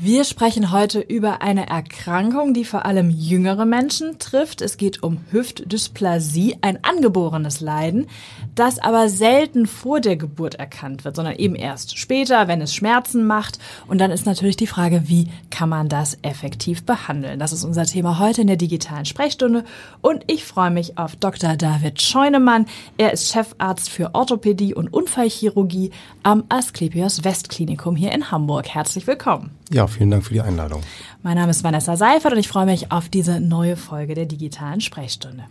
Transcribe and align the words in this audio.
Wir 0.00 0.22
sprechen 0.22 0.70
heute 0.70 1.00
über 1.00 1.42
eine 1.42 1.68
Erkrankung, 1.68 2.54
die 2.54 2.64
vor 2.64 2.86
allem 2.86 3.10
jüngere 3.10 3.66
Menschen 3.66 4.20
trifft. 4.20 4.62
Es 4.62 4.76
geht 4.76 5.02
um 5.02 5.18
Hüftdysplasie, 5.32 6.56
ein 6.60 6.84
angeborenes 6.84 7.60
Leiden, 7.60 8.06
das 8.54 8.78
aber 8.78 9.08
selten 9.08 9.66
vor 9.66 10.00
der 10.00 10.16
Geburt 10.16 10.54
erkannt 10.54 11.04
wird, 11.04 11.16
sondern 11.16 11.34
eben 11.34 11.56
erst 11.56 11.98
später, 11.98 12.46
wenn 12.46 12.60
es 12.60 12.72
Schmerzen 12.72 13.26
macht. 13.26 13.58
Und 13.88 14.00
dann 14.00 14.12
ist 14.12 14.24
natürlich 14.24 14.54
die 14.54 14.68
Frage, 14.68 15.08
wie 15.08 15.26
kann 15.50 15.68
man 15.68 15.88
das 15.88 16.16
effektiv 16.22 16.84
behandeln? 16.84 17.40
Das 17.40 17.52
ist 17.52 17.64
unser 17.64 17.84
Thema 17.84 18.20
heute 18.20 18.42
in 18.42 18.46
der 18.46 18.54
digitalen 18.54 19.04
Sprechstunde. 19.04 19.64
Und 20.00 20.22
ich 20.28 20.44
freue 20.44 20.70
mich 20.70 20.96
auf 20.96 21.16
Dr. 21.16 21.56
David 21.56 22.00
Scheunemann. 22.00 22.66
Er 22.98 23.12
ist 23.12 23.32
Chefarzt 23.32 23.90
für 23.90 24.14
Orthopädie 24.14 24.76
und 24.76 24.92
Unfallchirurgie 24.92 25.90
am 26.22 26.44
Asklepios 26.50 27.24
Westklinikum 27.24 27.96
hier 27.96 28.12
in 28.12 28.30
Hamburg. 28.30 28.68
Herzlich 28.68 29.08
willkommen. 29.08 29.50
Ja, 29.70 29.87
vielen 29.88 30.10
Dank 30.10 30.24
für 30.24 30.34
die 30.34 30.40
Einladung. 30.40 30.82
Mein 31.22 31.36
Name 31.36 31.50
ist 31.50 31.64
Vanessa 31.64 31.96
Seifert 31.96 32.32
und 32.32 32.38
ich 32.38 32.48
freue 32.48 32.66
mich 32.66 32.92
auf 32.92 33.08
diese 33.08 33.40
neue 33.40 33.76
Folge 33.76 34.14
der 34.14 34.26
digitalen 34.26 34.80
Sprechstunde. 34.80 35.44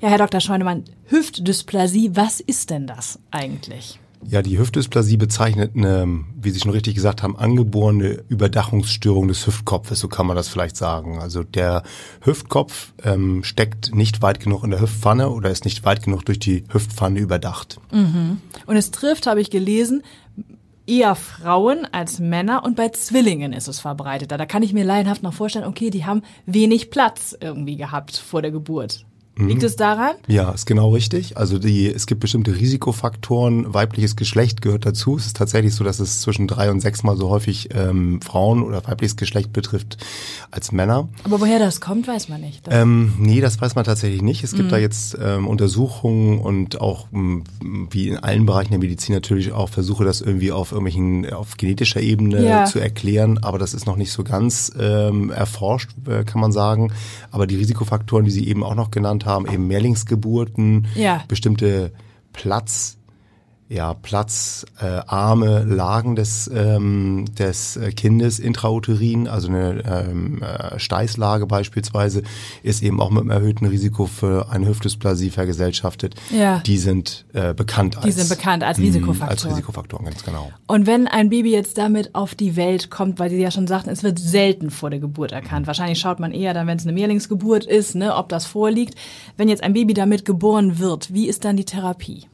Ja, 0.00 0.08
Herr 0.08 0.18
Dr. 0.18 0.40
Scheunemann, 0.40 0.84
Hüftdysplasie, 1.06 2.10
was 2.14 2.40
ist 2.40 2.70
denn 2.70 2.86
das 2.86 3.18
eigentlich? 3.30 3.98
Ja, 4.28 4.42
die 4.42 4.58
Hüftdysplasie 4.58 5.16
bezeichnet 5.16 5.72
eine, 5.76 6.24
wie 6.40 6.50
Sie 6.50 6.58
schon 6.58 6.72
richtig 6.72 6.94
gesagt 6.94 7.22
haben, 7.22 7.36
angeborene 7.36 8.24
Überdachungsstörung 8.28 9.28
des 9.28 9.46
Hüftkopfes, 9.46 10.00
so 10.00 10.08
kann 10.08 10.26
man 10.26 10.36
das 10.36 10.48
vielleicht 10.48 10.76
sagen. 10.76 11.18
Also 11.20 11.44
der 11.44 11.82
Hüftkopf 12.22 12.92
ähm, 13.04 13.44
steckt 13.44 13.94
nicht 13.94 14.22
weit 14.22 14.40
genug 14.40 14.64
in 14.64 14.70
der 14.70 14.80
Hüftpfanne 14.80 15.30
oder 15.30 15.50
ist 15.50 15.64
nicht 15.64 15.84
weit 15.84 16.02
genug 16.02 16.24
durch 16.24 16.38
die 16.38 16.64
Hüftpfanne 16.70 17.20
überdacht. 17.20 17.78
Mhm. 17.92 18.40
Und 18.66 18.76
es 18.76 18.90
trifft, 18.90 19.26
habe 19.26 19.40
ich 19.40 19.50
gelesen, 19.50 20.02
eher 20.86 21.14
Frauen 21.14 21.86
als 21.90 22.18
Männer 22.18 22.64
und 22.64 22.76
bei 22.76 22.90
Zwillingen 22.90 23.52
ist 23.52 23.68
es 23.68 23.80
verbreiteter. 23.80 24.36
Da 24.36 24.46
kann 24.46 24.62
ich 24.62 24.72
mir 24.72 24.84
laienhaft 24.84 25.22
noch 25.22 25.34
vorstellen, 25.34 25.64
okay, 25.64 25.90
die 25.90 26.04
haben 26.04 26.22
wenig 26.44 26.90
Platz 26.90 27.36
irgendwie 27.40 27.76
gehabt 27.76 28.16
vor 28.16 28.42
der 28.42 28.50
Geburt. 28.50 29.05
Liegt 29.38 29.62
es 29.62 29.76
daran? 29.76 30.14
Ja, 30.28 30.50
ist 30.50 30.64
genau 30.64 30.90
richtig. 30.90 31.36
Also 31.36 31.58
die, 31.58 31.92
es 31.92 32.06
gibt 32.06 32.20
bestimmte 32.20 32.56
Risikofaktoren. 32.56 33.74
Weibliches 33.74 34.16
Geschlecht 34.16 34.62
gehört 34.62 34.86
dazu. 34.86 35.18
Es 35.18 35.26
ist 35.26 35.36
tatsächlich 35.36 35.74
so, 35.74 35.84
dass 35.84 36.00
es 36.00 36.22
zwischen 36.22 36.48
drei 36.48 36.70
und 36.70 36.80
sechsmal 36.80 37.18
so 37.18 37.28
häufig 37.28 37.68
ähm, 37.74 38.22
Frauen 38.22 38.62
oder 38.62 38.82
weibliches 38.86 39.16
Geschlecht 39.16 39.52
betrifft 39.52 39.98
als 40.50 40.72
Männer. 40.72 41.08
Aber 41.24 41.38
woher 41.38 41.58
das 41.58 41.82
kommt, 41.82 42.08
weiß 42.08 42.30
man 42.30 42.40
nicht. 42.40 42.66
Ähm, 42.70 43.12
nee, 43.18 43.42
das 43.42 43.60
weiß 43.60 43.74
man 43.74 43.84
tatsächlich 43.84 44.22
nicht. 44.22 44.42
Es 44.42 44.52
gibt 44.52 44.68
mhm. 44.68 44.70
da 44.70 44.78
jetzt 44.78 45.18
ähm, 45.20 45.46
Untersuchungen 45.46 46.38
und 46.38 46.80
auch 46.80 47.08
m, 47.12 47.44
wie 47.90 48.08
in 48.08 48.16
allen 48.16 48.46
Bereichen 48.46 48.70
der 48.70 48.78
Medizin 48.78 49.14
natürlich 49.14 49.52
auch 49.52 49.68
Versuche, 49.68 50.06
das 50.06 50.22
irgendwie 50.22 50.50
auf 50.50 50.72
irgendwelchen 50.72 51.30
auf 51.30 51.58
genetischer 51.58 52.00
Ebene 52.00 52.42
ja. 52.42 52.64
zu 52.64 52.78
erklären. 52.78 53.36
Aber 53.42 53.58
das 53.58 53.74
ist 53.74 53.86
noch 53.86 53.96
nicht 53.96 54.12
so 54.12 54.24
ganz 54.24 54.72
ähm, 54.80 55.30
erforscht, 55.30 55.90
äh, 56.08 56.24
kann 56.24 56.40
man 56.40 56.52
sagen. 56.52 56.90
Aber 57.30 57.46
die 57.46 57.56
Risikofaktoren, 57.56 58.24
die 58.24 58.30
Sie 58.30 58.48
eben 58.48 58.64
auch 58.64 58.74
noch 58.74 58.90
genannt 58.90 59.25
haben, 59.26 59.46
eben 59.46 59.66
Mehrlingsgeburten, 59.66 60.86
ja. 60.94 61.24
bestimmte 61.28 61.92
Platz 62.32 62.95
ja, 63.68 63.94
platzarme 63.94 65.60
äh, 65.60 65.62
Lagen 65.64 66.14
des, 66.14 66.48
ähm, 66.54 67.24
des 67.36 67.78
Kindes 67.96 68.38
intrauterin, 68.38 69.26
also 69.26 69.48
eine 69.48 69.82
ähm, 69.84 70.40
äh, 70.42 70.78
Steißlage 70.78 71.46
beispielsweise, 71.46 72.22
ist 72.62 72.82
eben 72.82 73.00
auch 73.00 73.10
mit 73.10 73.22
einem 73.22 73.30
erhöhten 73.30 73.66
Risiko 73.66 74.06
für 74.06 74.50
eine 74.50 74.68
Hüftdysplasie 74.68 75.30
vergesellschaftet. 75.30 76.14
Ja. 76.30 76.60
Die 76.60 76.78
sind 76.78 77.24
äh, 77.32 77.54
bekannt 77.54 77.96
als 77.96 78.04
Die 78.04 78.12
sind 78.12 78.28
bekannt 78.28 78.62
als 78.62 78.78
Risikofaktor. 78.78 79.30
Als 79.30 79.46
Risikofaktor, 79.46 80.04
ganz 80.04 80.24
genau. 80.24 80.52
Und 80.68 80.86
wenn 80.86 81.08
ein 81.08 81.28
Baby 81.30 81.50
jetzt 81.50 81.76
damit 81.76 82.14
auf 82.14 82.36
die 82.36 82.54
Welt 82.54 82.90
kommt, 82.90 83.18
weil 83.18 83.30
Sie 83.30 83.40
ja 83.40 83.50
schon 83.50 83.66
sagten, 83.66 83.90
es 83.90 84.04
wird 84.04 84.20
selten 84.20 84.70
vor 84.70 84.90
der 84.90 85.00
Geburt 85.00 85.32
erkannt. 85.32 85.66
Wahrscheinlich 85.66 85.98
schaut 85.98 86.20
man 86.20 86.32
eher 86.32 86.54
dann, 86.54 86.68
wenn 86.68 86.78
es 86.78 86.84
eine 86.84 86.92
Mehrlingsgeburt 86.92 87.64
ist, 87.64 87.96
ne, 87.96 88.14
ob 88.14 88.28
das 88.28 88.46
vorliegt. 88.46 88.94
Wenn 89.36 89.48
jetzt 89.48 89.64
ein 89.64 89.72
Baby 89.72 89.94
damit 89.94 90.24
geboren 90.24 90.78
wird, 90.78 91.12
wie 91.12 91.26
ist 91.26 91.44
dann 91.44 91.56
die 91.56 91.64
Therapie? 91.64 92.28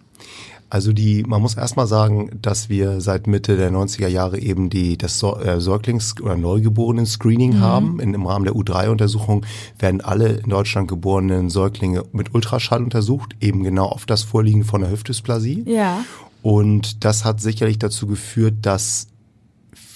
Also 0.72 0.94
die, 0.94 1.22
man 1.25 1.43
muss 1.43 1.55
erstmal 1.55 1.87
sagen, 1.87 2.31
dass 2.41 2.71
wir 2.71 3.03
seit 3.03 3.27
Mitte 3.27 3.59
der 3.59 3.71
90er 3.71 4.09
Jahre 4.09 4.38
eben 4.38 4.71
die 4.71 4.97
das 4.97 5.22
äh, 5.22 5.60
Säuglings- 5.60 6.19
oder 6.19 6.34
Neugeborenen-Screening 6.34 7.56
mhm. 7.56 7.60
haben. 7.60 8.00
In, 8.00 8.15
Im 8.15 8.25
Rahmen 8.25 8.47
der 8.47 8.55
U3-Untersuchung 8.55 9.44
werden 9.78 10.00
alle 10.00 10.28
in 10.28 10.49
Deutschland 10.49 10.88
geborenen 10.88 11.50
Säuglinge 11.50 12.05
mit 12.12 12.34
Ultraschall 12.34 12.83
untersucht, 12.83 13.37
eben 13.43 13.65
genau 13.65 13.84
auf 13.84 14.06
das 14.06 14.22
Vorliegen 14.22 14.65
von 14.65 14.81
der 14.81 14.91
Hüftdysplasie. 14.91 15.65
Ja. 15.66 16.06
Und 16.41 17.04
das 17.04 17.27
hat 17.27 17.43
sicherlich 17.43 17.78
dazu 17.78 18.06
geführt, 18.06 18.54
dass 18.62 19.09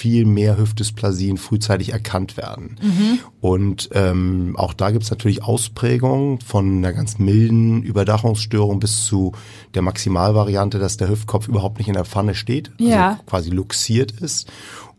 viel 0.06 0.24
mehr 0.24 0.56
Hüftdysplasien 0.56 1.36
frühzeitig 1.36 1.92
erkannt 1.92 2.36
werden. 2.36 2.76
Mhm. 2.80 3.18
Und 3.40 3.88
ähm, 3.92 4.54
auch 4.56 4.72
da 4.72 4.92
gibt 4.92 5.02
es 5.02 5.10
natürlich 5.10 5.42
Ausprägungen 5.42 6.40
von 6.40 6.76
einer 6.76 6.92
ganz 6.92 7.18
milden 7.18 7.82
Überdachungsstörung 7.82 8.78
bis 8.78 9.04
zu 9.04 9.32
der 9.74 9.82
Maximalvariante, 9.82 10.78
dass 10.78 10.96
der 10.96 11.08
Hüftkopf 11.08 11.48
überhaupt 11.48 11.78
nicht 11.78 11.88
in 11.88 11.94
der 11.94 12.04
Pfanne 12.04 12.36
steht, 12.36 12.70
also 12.78 12.88
ja. 12.88 13.18
quasi 13.26 13.50
luxiert 13.50 14.12
ist. 14.12 14.48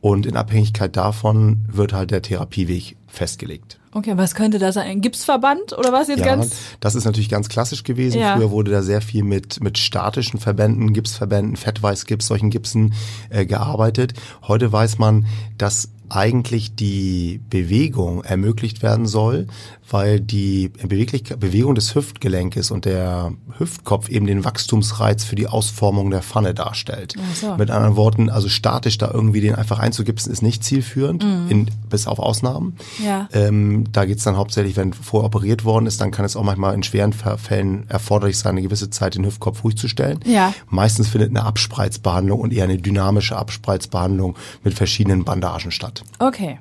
Und 0.01 0.25
in 0.25 0.35
Abhängigkeit 0.35 0.97
davon 0.97 1.63
wird 1.71 1.93
halt 1.93 2.11
der 2.11 2.21
Therapieweg 2.21 2.97
festgelegt. 3.07 3.79
Okay, 3.97 4.15
was 4.15 4.35
könnte 4.35 4.59
das 4.59 4.75
sein? 4.75 4.85
Ein 4.85 5.01
Gipsverband 5.01 5.75
oder 5.75 5.91
was 5.91 6.07
jetzt 6.07 6.19
ja, 6.19 6.27
ganz? 6.27 6.55
Das 6.79 6.93
ist 6.93 7.05
natürlich 7.05 7.29
ganz 7.29 7.49
klassisch 7.49 7.83
gewesen. 7.83 8.19
Ja. 8.19 8.35
Früher 8.35 8.51
wurde 8.51 8.69
da 8.69 8.83
sehr 8.83 9.01
viel 9.01 9.23
mit, 9.23 9.59
mit 9.59 9.79
statischen 9.79 10.39
Verbänden, 10.39 10.93
Gipsverbänden, 10.93 11.55
Fettweißgips, 11.55 12.27
solchen 12.27 12.51
Gipsen 12.51 12.93
äh, 13.31 13.47
gearbeitet. 13.47 14.13
Heute 14.47 14.71
weiß 14.71 14.99
man, 14.99 15.25
dass 15.57 15.89
eigentlich 16.09 16.75
die 16.75 17.39
Bewegung 17.49 18.23
ermöglicht 18.23 18.81
werden 18.81 19.05
soll, 19.05 19.47
weil 19.89 20.19
die 20.19 20.69
Bewegung 20.69 21.75
des 21.75 21.95
Hüftgelenkes 21.95 22.71
und 22.71 22.85
der 22.85 23.31
Hüftkopf 23.57 24.09
eben 24.09 24.27
den 24.27 24.43
Wachstumsreiz 24.43 25.23
für 25.23 25.35
die 25.35 25.47
Ausformung 25.47 26.09
der 26.11 26.21
Pfanne 26.21 26.53
darstellt. 26.53 27.15
So. 27.33 27.55
Mit 27.55 27.71
anderen 27.71 27.95
Worten, 27.95 28.29
also 28.29 28.49
statisch 28.49 28.97
da 28.97 29.09
irgendwie 29.13 29.41
den 29.41 29.55
einfach 29.55 29.79
einzugipsen, 29.79 30.31
ist 30.31 30.41
nicht 30.41 30.63
zielführend, 30.63 31.23
mhm. 31.23 31.45
in, 31.49 31.71
bis 31.89 32.07
auf 32.07 32.19
Ausnahmen. 32.19 32.75
Ja. 33.03 33.29
Ähm, 33.31 33.85
da 33.91 34.05
geht's 34.05 34.23
dann 34.23 34.35
hauptsächlich, 34.35 34.75
wenn 34.75 34.93
voroperiert 34.93 35.63
worden 35.63 35.85
ist, 35.85 36.01
dann 36.01 36.11
kann 36.11 36.25
es 36.25 36.35
auch 36.35 36.43
manchmal 36.43 36.73
in 36.73 36.83
schweren 36.83 37.13
Fällen 37.13 37.85
erforderlich 37.89 38.37
sein, 38.37 38.51
eine 38.51 38.61
gewisse 38.61 38.89
Zeit 38.89 39.15
den 39.15 39.25
Hüftkopf 39.25 39.63
ruhig 39.63 39.77
zu 39.77 39.87
stellen. 39.87 40.19
Ja. 40.25 40.53
Meistens 40.69 41.07
findet 41.07 41.29
eine 41.29 41.43
Abspreizbehandlung 41.43 42.41
und 42.41 42.53
eher 42.53 42.65
eine 42.65 42.77
dynamische 42.77 43.37
Abspreizbehandlung 43.37 44.35
mit 44.63 44.73
verschiedenen 44.73 45.23
Bandagen 45.23 45.71
statt. 45.71 45.96
Okay. 46.19 46.59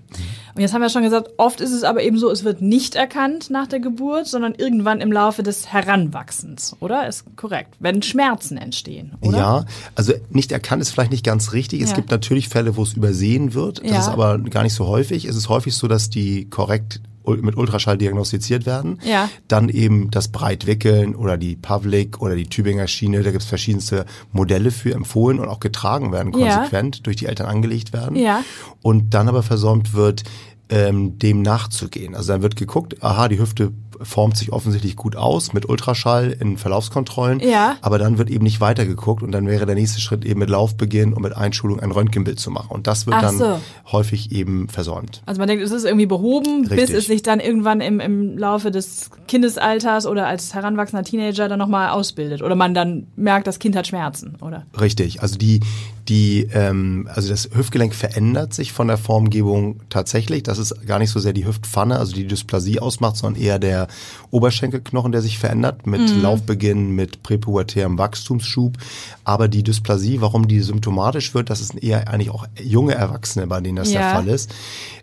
Und 0.56 0.62
jetzt 0.62 0.72
haben 0.72 0.80
wir 0.80 0.88
schon 0.88 1.02
gesagt, 1.02 1.32
oft 1.36 1.60
ist 1.60 1.72
es 1.72 1.84
aber 1.84 2.02
eben 2.02 2.18
so, 2.18 2.30
es 2.30 2.42
wird 2.42 2.62
nicht 2.62 2.94
erkannt 2.94 3.50
nach 3.50 3.66
der 3.66 3.78
Geburt, 3.78 4.26
sondern 4.26 4.54
irgendwann 4.54 5.02
im 5.02 5.12
Laufe 5.12 5.42
des 5.42 5.70
Heranwachsens, 5.70 6.76
oder? 6.80 7.06
Ist 7.06 7.36
korrekt. 7.36 7.74
Wenn 7.78 8.00
Schmerzen 8.00 8.56
entstehen, 8.56 9.12
oder? 9.20 9.36
Ja, 9.36 9.64
also 9.96 10.14
nicht 10.30 10.52
erkannt 10.52 10.80
ist 10.80 10.92
vielleicht 10.92 11.10
nicht 11.10 11.26
ganz 11.26 11.52
richtig. 11.52 11.82
Es 11.82 11.90
ja. 11.90 11.96
gibt 11.96 12.10
natürlich 12.10 12.48
Fälle, 12.48 12.78
wo 12.78 12.82
es 12.84 12.94
übersehen 12.94 13.52
wird. 13.52 13.82
Das 13.82 13.90
ja. 13.90 13.98
ist 13.98 14.08
aber 14.08 14.38
gar 14.38 14.62
nicht 14.62 14.72
so 14.72 14.86
häufig. 14.86 15.26
Es 15.26 15.36
ist 15.36 15.50
häufig 15.50 15.74
so, 15.74 15.88
dass 15.88 16.08
die 16.08 16.48
korrekt 16.48 17.02
mit 17.26 17.56
Ultraschall 17.56 17.98
diagnostiziert 17.98 18.66
werden. 18.66 19.00
Ja. 19.04 19.28
Dann 19.48 19.68
eben 19.68 20.10
das 20.10 20.28
Breitwickeln 20.28 21.14
oder 21.14 21.36
die 21.36 21.56
Pavlik 21.56 22.20
oder 22.20 22.36
die 22.36 22.46
Tübinger 22.46 22.86
Schiene. 22.86 23.22
Da 23.22 23.30
gibt's 23.30 23.46
verschiedenste 23.46 24.06
Modelle 24.32 24.70
für 24.70 24.94
empfohlen 24.94 25.40
und 25.40 25.48
auch 25.48 25.60
getragen 25.60 26.12
werden, 26.12 26.32
konsequent 26.32 26.96
ja. 26.96 27.02
durch 27.02 27.16
die 27.16 27.26
Eltern 27.26 27.46
angelegt 27.46 27.92
werden. 27.92 28.16
Ja. 28.16 28.44
Und 28.82 29.14
dann 29.14 29.28
aber 29.28 29.42
versäumt 29.42 29.94
wird, 29.94 30.22
ähm, 30.68 31.18
dem 31.18 31.42
nachzugehen. 31.42 32.14
Also 32.14 32.32
dann 32.32 32.42
wird 32.42 32.56
geguckt, 32.56 33.02
aha, 33.02 33.28
die 33.28 33.38
Hüfte 33.38 33.72
formt 34.02 34.36
sich 34.36 34.52
offensichtlich 34.52 34.96
gut 34.96 35.16
aus 35.16 35.52
mit 35.52 35.68
Ultraschall 35.68 36.36
in 36.38 36.56
Verlaufskontrollen. 36.58 37.40
Ja. 37.40 37.76
Aber 37.80 37.98
dann 37.98 38.18
wird 38.18 38.30
eben 38.30 38.44
nicht 38.44 38.60
weitergeguckt 38.60 39.22
und 39.22 39.32
dann 39.32 39.46
wäre 39.46 39.66
der 39.66 39.74
nächste 39.74 40.00
Schritt 40.00 40.24
eben 40.24 40.40
mit 40.40 40.50
Laufbeginn 40.50 41.12
und 41.12 41.22
mit 41.22 41.36
Einschulung 41.36 41.80
ein 41.80 41.90
Röntgenbild 41.90 42.38
zu 42.38 42.50
machen. 42.50 42.68
Und 42.70 42.86
das 42.86 43.06
wird 43.06 43.16
Ach 43.16 43.22
dann 43.22 43.38
so. 43.38 43.60
häufig 43.92 44.32
eben 44.32 44.68
versäumt. 44.68 45.22
Also 45.26 45.38
man 45.38 45.48
denkt, 45.48 45.64
es 45.64 45.70
ist 45.70 45.84
irgendwie 45.84 46.06
behoben, 46.06 46.66
Richtig. 46.66 46.76
bis 46.76 46.90
es 46.90 47.06
sich 47.06 47.22
dann 47.22 47.40
irgendwann 47.40 47.80
im, 47.80 48.00
im 48.00 48.38
Laufe 48.38 48.70
des 48.70 49.10
Kindesalters 49.28 50.06
oder 50.06 50.26
als 50.26 50.54
heranwachsender 50.54 51.04
Teenager 51.04 51.48
dann 51.48 51.58
nochmal 51.58 51.90
ausbildet. 51.90 52.42
Oder 52.42 52.54
man 52.54 52.74
dann 52.74 53.06
merkt, 53.16 53.46
das 53.46 53.58
Kind 53.58 53.76
hat 53.76 53.86
Schmerzen, 53.86 54.36
oder? 54.40 54.66
Richtig. 54.78 55.22
Also 55.22 55.36
die, 55.36 55.60
die, 56.08 56.48
ähm, 56.52 57.08
also 57.12 57.28
das 57.28 57.50
Hüftgelenk 57.52 57.94
verändert 57.94 58.54
sich 58.54 58.72
von 58.72 58.88
der 58.88 58.98
Formgebung 58.98 59.80
tatsächlich. 59.88 60.42
Das 60.42 60.58
ist 60.58 60.86
gar 60.86 60.98
nicht 60.98 61.10
so 61.10 61.20
sehr 61.20 61.32
die 61.32 61.46
Hüftpfanne, 61.46 61.98
also 61.98 62.12
die 62.12 62.26
Dysplasie 62.26 62.80
ausmacht, 62.80 63.16
sondern 63.16 63.42
eher 63.42 63.58
der 63.58 63.85
der 63.86 63.94
Oberschenkelknochen, 64.30 65.12
der 65.12 65.22
sich 65.22 65.38
verändert 65.38 65.86
mit 65.86 66.00
mhm. 66.00 66.22
Laufbeginn, 66.22 66.90
mit 66.90 67.22
präpubertärem 67.22 67.98
Wachstumsschub. 67.98 68.76
Aber 69.24 69.48
die 69.48 69.62
Dysplasie, 69.62 70.20
warum 70.20 70.48
die 70.48 70.60
symptomatisch 70.60 71.34
wird, 71.34 71.50
das 71.50 71.60
ist 71.60 71.74
eher 71.74 72.08
eigentlich 72.08 72.30
auch 72.30 72.46
junge 72.62 72.94
Erwachsene, 72.94 73.46
bei 73.46 73.60
denen 73.60 73.76
das 73.76 73.92
ja. 73.92 74.00
der 74.00 74.10
Fall 74.10 74.28
ist. 74.28 74.52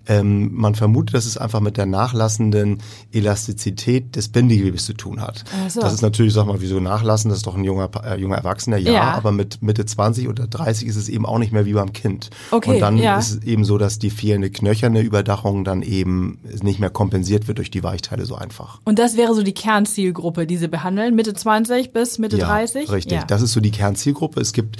Ähm, 0.06 0.54
man 0.54 0.76
vermutet, 0.76 1.16
dass 1.16 1.26
es 1.26 1.38
einfach 1.38 1.62
mit 1.62 1.78
der 1.78 1.86
nachlassenden 1.86 2.80
Elastizität 3.14 4.16
des 4.18 4.28
Bindegewebes 4.28 4.86
zu 4.86 4.94
tun 4.94 5.22
hat. 5.22 5.46
So. 5.70 5.80
Das 5.80 5.94
ist 5.94 6.02
natürlich, 6.02 6.34
sag 6.34 6.46
mal, 6.46 6.60
wieso 6.60 6.82
nachlassen? 6.82 7.30
Das 7.30 7.38
ist 7.38 7.48
doch 7.48 7.56
ein 7.56 7.64
junger, 7.64 7.90
äh, 8.04 8.20
junger 8.20 8.36
Erwachsener, 8.36 8.78
ja, 8.78 8.92
ja, 8.92 9.04
aber 9.14 9.32
mit 9.32 9.62
Mitte 9.62 9.86
20 9.86 10.28
oder 10.28 10.46
30 10.46 10.88
ist 10.88 10.98
es 10.98 11.08
eben 11.08 11.26
auch 11.26 11.40
nicht 11.40 11.54
mehr 11.54 11.66
wie 11.66 11.74
beim 11.74 11.94
Kind. 11.94 12.32
Okay, 12.52 12.72
und 12.72 12.80
dann 12.80 12.98
ja. 12.98 13.18
ist 13.18 13.32
es 13.32 13.44
eben 13.44 13.64
so, 13.64 13.78
dass 13.78 13.98
die 13.98 14.10
fehlende 14.10 14.50
knöcherne 14.50 15.02
Überdachung 15.02 15.64
dann 15.64 15.84
eben 15.84 16.40
nicht 16.62 16.80
mehr 16.80 16.90
kompensiert 16.90 17.48
wird 17.48 17.60
durch 17.60 17.72
die 17.72 17.84
Weichteile 17.84 18.26
so 18.26 18.36
einfach. 18.36 18.73
Und 18.84 19.00
das 19.00 19.16
wäre 19.18 19.34
so 19.34 19.44
die 19.44 19.54
Kernzielgruppe, 19.54 20.46
die 20.46 20.58
Sie 20.58 20.68
behandeln, 20.68 21.16
Mitte 21.16 21.34
20 21.34 21.94
bis 21.94 22.20
Mitte 22.20 22.38
ja, 22.38 22.48
30? 22.48 22.92
Richtig, 22.92 23.14
ja. 23.14 23.26
das 23.26 23.42
ist 23.42 23.54
so 23.54 23.60
die 23.60 23.72
Kernzielgruppe. 23.72 24.42
Es 24.42 24.54
gibt 24.54 24.78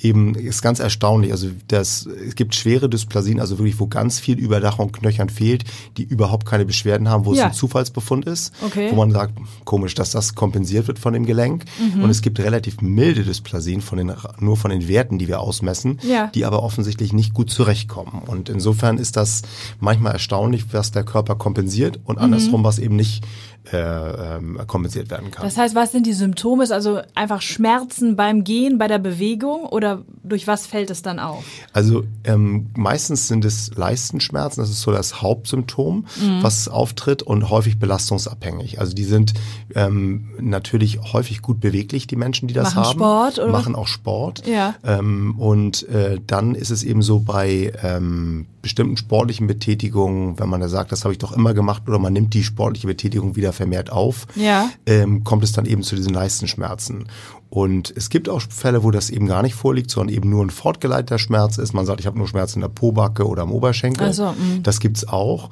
eben, 0.00 0.34
ist 0.34 0.62
ganz 0.62 0.80
erstaunlich, 0.80 1.32
also 1.32 1.48
das, 1.68 2.06
es 2.06 2.34
gibt 2.34 2.54
schwere 2.54 2.88
Dysplasien, 2.88 3.40
also 3.40 3.58
wirklich, 3.58 3.80
wo 3.80 3.86
ganz 3.86 4.18
viel 4.18 4.38
Überdachung 4.38 4.92
knöchern 4.92 5.28
fehlt, 5.28 5.64
die 5.96 6.04
überhaupt 6.04 6.46
keine 6.46 6.64
Beschwerden 6.64 7.08
haben, 7.08 7.24
wo 7.24 7.32
ja. 7.32 7.40
es 7.40 7.44
ein 7.46 7.52
Zufallsbefund 7.54 8.26
ist, 8.26 8.52
okay. 8.64 8.90
wo 8.90 8.96
man 8.96 9.10
sagt, 9.10 9.34
komisch, 9.64 9.94
dass 9.94 10.10
das 10.10 10.34
kompensiert 10.34 10.88
wird 10.88 10.98
von 10.98 11.12
dem 11.12 11.24
Gelenk. 11.24 11.64
Mhm. 11.78 12.04
Und 12.04 12.10
es 12.10 12.22
gibt 12.22 12.38
relativ 12.38 12.80
milde 12.80 13.24
Dysplasien 13.24 13.80
von 13.80 13.98
den, 13.98 14.12
nur 14.38 14.56
von 14.56 14.70
den 14.70 14.88
Werten, 14.88 15.18
die 15.18 15.28
wir 15.28 15.40
ausmessen, 15.40 15.98
ja. 16.02 16.28
die 16.34 16.44
aber 16.44 16.62
offensichtlich 16.62 17.12
nicht 17.12 17.34
gut 17.34 17.50
zurechtkommen. 17.50 18.22
Und 18.26 18.48
insofern 18.48 18.98
ist 18.98 19.16
das 19.16 19.42
manchmal 19.80 20.12
erstaunlich, 20.12 20.66
was 20.72 20.92
der 20.92 21.04
Körper 21.04 21.36
kompensiert 21.36 21.98
und 22.04 22.16
mhm. 22.16 22.24
andersrum, 22.24 22.64
was 22.64 22.78
eben 22.78 22.96
nicht 22.96 23.24
äh, 23.72 24.36
ähm, 24.36 24.60
kompensiert 24.66 25.10
werden 25.10 25.30
kann. 25.32 25.44
Das 25.44 25.56
heißt, 25.56 25.74
was 25.74 25.90
sind 25.90 26.06
die 26.06 26.12
Symptome? 26.12 26.62
Ist 26.62 26.70
also 26.70 27.00
einfach 27.14 27.42
Schmerzen 27.42 28.14
beim 28.14 28.44
Gehen, 28.44 28.78
bei 28.78 28.86
der 28.86 28.98
Bewegung 28.98 29.64
oder 29.64 29.85
durch 30.22 30.46
was 30.46 30.66
fällt 30.66 30.90
es 30.90 31.02
dann 31.02 31.18
auf? 31.18 31.44
Also 31.72 32.04
ähm, 32.24 32.70
meistens 32.76 33.28
sind 33.28 33.44
es 33.44 33.70
Leistenschmerzen, 33.74 34.60
das 34.62 34.70
ist 34.70 34.80
so 34.80 34.92
das 34.92 35.22
Hauptsymptom, 35.22 36.06
mhm. 36.20 36.42
was 36.42 36.68
auftritt 36.68 37.22
und 37.22 37.50
häufig 37.50 37.78
belastungsabhängig. 37.78 38.80
Also 38.80 38.92
die 38.92 39.04
sind 39.04 39.34
ähm, 39.74 40.30
natürlich 40.40 41.12
häufig 41.12 41.42
gut 41.42 41.60
beweglich, 41.60 42.06
die 42.06 42.16
Menschen, 42.16 42.48
die 42.48 42.54
das 42.54 42.74
machen 42.74 42.84
haben. 42.84 42.98
Sport, 42.98 43.38
oder? 43.38 43.52
Machen 43.52 43.74
auch 43.74 43.86
Sport. 43.86 44.46
Ja. 44.46 44.74
Ähm, 44.84 45.34
und 45.38 45.88
äh, 45.88 46.18
dann 46.26 46.54
ist 46.54 46.70
es 46.70 46.82
eben 46.82 47.02
so 47.02 47.20
bei 47.20 47.72
ähm, 47.82 48.46
bestimmten 48.62 48.96
sportlichen 48.96 49.46
Betätigungen, 49.46 50.40
wenn 50.40 50.48
man 50.48 50.60
da 50.60 50.68
sagt, 50.68 50.90
das 50.90 51.04
habe 51.04 51.12
ich 51.12 51.18
doch 51.18 51.30
immer 51.30 51.54
gemacht, 51.54 51.84
oder 51.86 52.00
man 52.00 52.12
nimmt 52.12 52.34
die 52.34 52.42
sportliche 52.42 52.88
Betätigung 52.88 53.36
wieder 53.36 53.52
vermehrt 53.52 53.90
auf, 53.90 54.26
ja. 54.34 54.68
ähm, 54.86 55.22
kommt 55.22 55.44
es 55.44 55.52
dann 55.52 55.66
eben 55.66 55.84
zu 55.84 55.94
diesen 55.94 56.12
Leistenschmerzen. 56.12 57.06
Und 57.48 57.92
es 57.96 58.10
gibt 58.10 58.28
auch 58.28 58.42
Fälle, 58.42 58.82
wo 58.82 58.90
das 58.90 59.08
eben 59.10 59.26
gar 59.26 59.42
nicht 59.42 59.54
vorliegt, 59.54 59.90
sondern 59.90 60.14
eben 60.14 60.28
nur 60.28 60.44
ein 60.44 60.50
fortgeleiteter 60.50 61.18
Schmerz 61.18 61.58
ist. 61.58 61.72
Man 61.74 61.86
sagt, 61.86 62.00
ich 62.00 62.06
habe 62.06 62.18
nur 62.18 62.28
Schmerzen 62.28 62.58
in 62.58 62.62
der 62.62 62.68
Pobacke 62.68 63.26
oder 63.26 63.42
am 63.42 63.52
Oberschenkel. 63.52 64.06
Also, 64.06 64.34
das 64.62 64.80
gibt's 64.80 65.06
auch. 65.06 65.50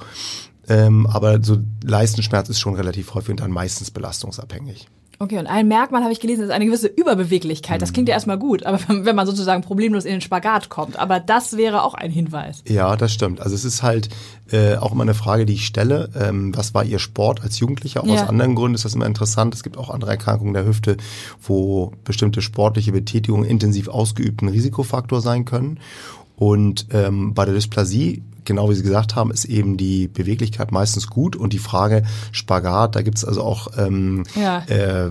Ähm, 0.69 1.07
aber 1.07 1.43
so 1.43 1.59
Leistenschmerz 1.85 2.49
ist 2.49 2.59
schon 2.59 2.75
relativ 2.75 3.15
häufig 3.15 3.31
und 3.31 3.41
dann 3.41 3.51
meistens 3.51 3.91
belastungsabhängig. 3.91 4.89
Okay, 5.19 5.39
und 5.39 5.47
ein 5.47 5.69
Merkmal 5.69 6.03
habe 6.03 6.13
ich 6.13 6.21
gelesen, 6.21 6.45
ist 6.45 6.51
eine 6.51 6.67
gewisse 6.67 6.89
Überbeweglichkeit. 6.89 7.81
Das 7.81 7.93
klingt 7.93 8.09
ja 8.09 8.15
erstmal 8.15 8.39
gut, 8.39 8.65
aber 8.65 8.79
wenn 8.89 9.17
man 9.17 9.27
sozusagen 9.27 9.63
problemlos 9.63 10.05
in 10.05 10.13
den 10.13 10.21
Spagat 10.21 10.69
kommt. 10.69 10.99
Aber 10.99 11.21
das 11.21 11.57
wäre 11.57 11.83
auch 11.83 11.95
ein 11.95 12.11
Hinweis. 12.11 12.63
Ja, 12.67 12.97
das 12.97 13.13
stimmt. 13.13 13.41
Also 13.41 13.55
es 13.55 13.65
ist 13.65 13.83
halt 13.83 14.09
äh, 14.51 14.77
auch 14.77 14.93
immer 14.93 15.03
eine 15.03 15.15
Frage, 15.15 15.47
die 15.47 15.55
ich 15.55 15.67
stelle. 15.67 16.11
Ähm, 16.19 16.57
was 16.57 16.75
war 16.75 16.85
Ihr 16.85 16.99
Sport 16.99 17.43
als 17.43 17.59
Jugendlicher? 17.59 18.03
Auch 18.03 18.07
ja. 18.07 18.23
aus 18.23 18.29
anderen 18.29 18.55
Gründen 18.55 18.75
ist 18.75 18.85
das 18.85 18.95
immer 18.95 19.07
interessant. 19.07 19.55
Es 19.55 19.63
gibt 19.63 19.77
auch 19.77 19.91
andere 19.91 20.11
Erkrankungen 20.11 20.55
der 20.55 20.67
Hüfte, 20.67 20.97
wo 21.43 21.93
bestimmte 22.05 22.43
sportliche 22.43 22.93
Betätigungen 22.93 23.49
intensiv 23.49 23.89
ausgeübt 23.89 24.43
ein 24.43 24.49
Risikofaktor 24.49 25.21
sein 25.21 25.45
können. 25.45 25.79
Und 26.37 26.87
ähm, 26.91 27.35
bei 27.35 27.45
der 27.45 27.55
Dysplasie 27.55 28.23
genau 28.45 28.71
wie 28.71 28.75
Sie 28.75 28.83
gesagt 28.83 29.17
haben, 29.17 29.31
ist 29.31 29.45
eben 29.45 29.77
die 29.77 30.09
Beweglichkeit 30.09 30.73
meistens 30.73 31.09
gut 31.09 31.37
und 31.37 31.53
die 31.53 31.59
Frage 31.59 32.05
Spagat, 32.33 32.97
da 32.97 33.03
gibt 33.03 33.19
es 33.19 33.25
also 33.25 33.43
auch 33.43 33.69
ähm, 33.77 34.25
ja. 34.35 34.59
Äh, 34.67 35.11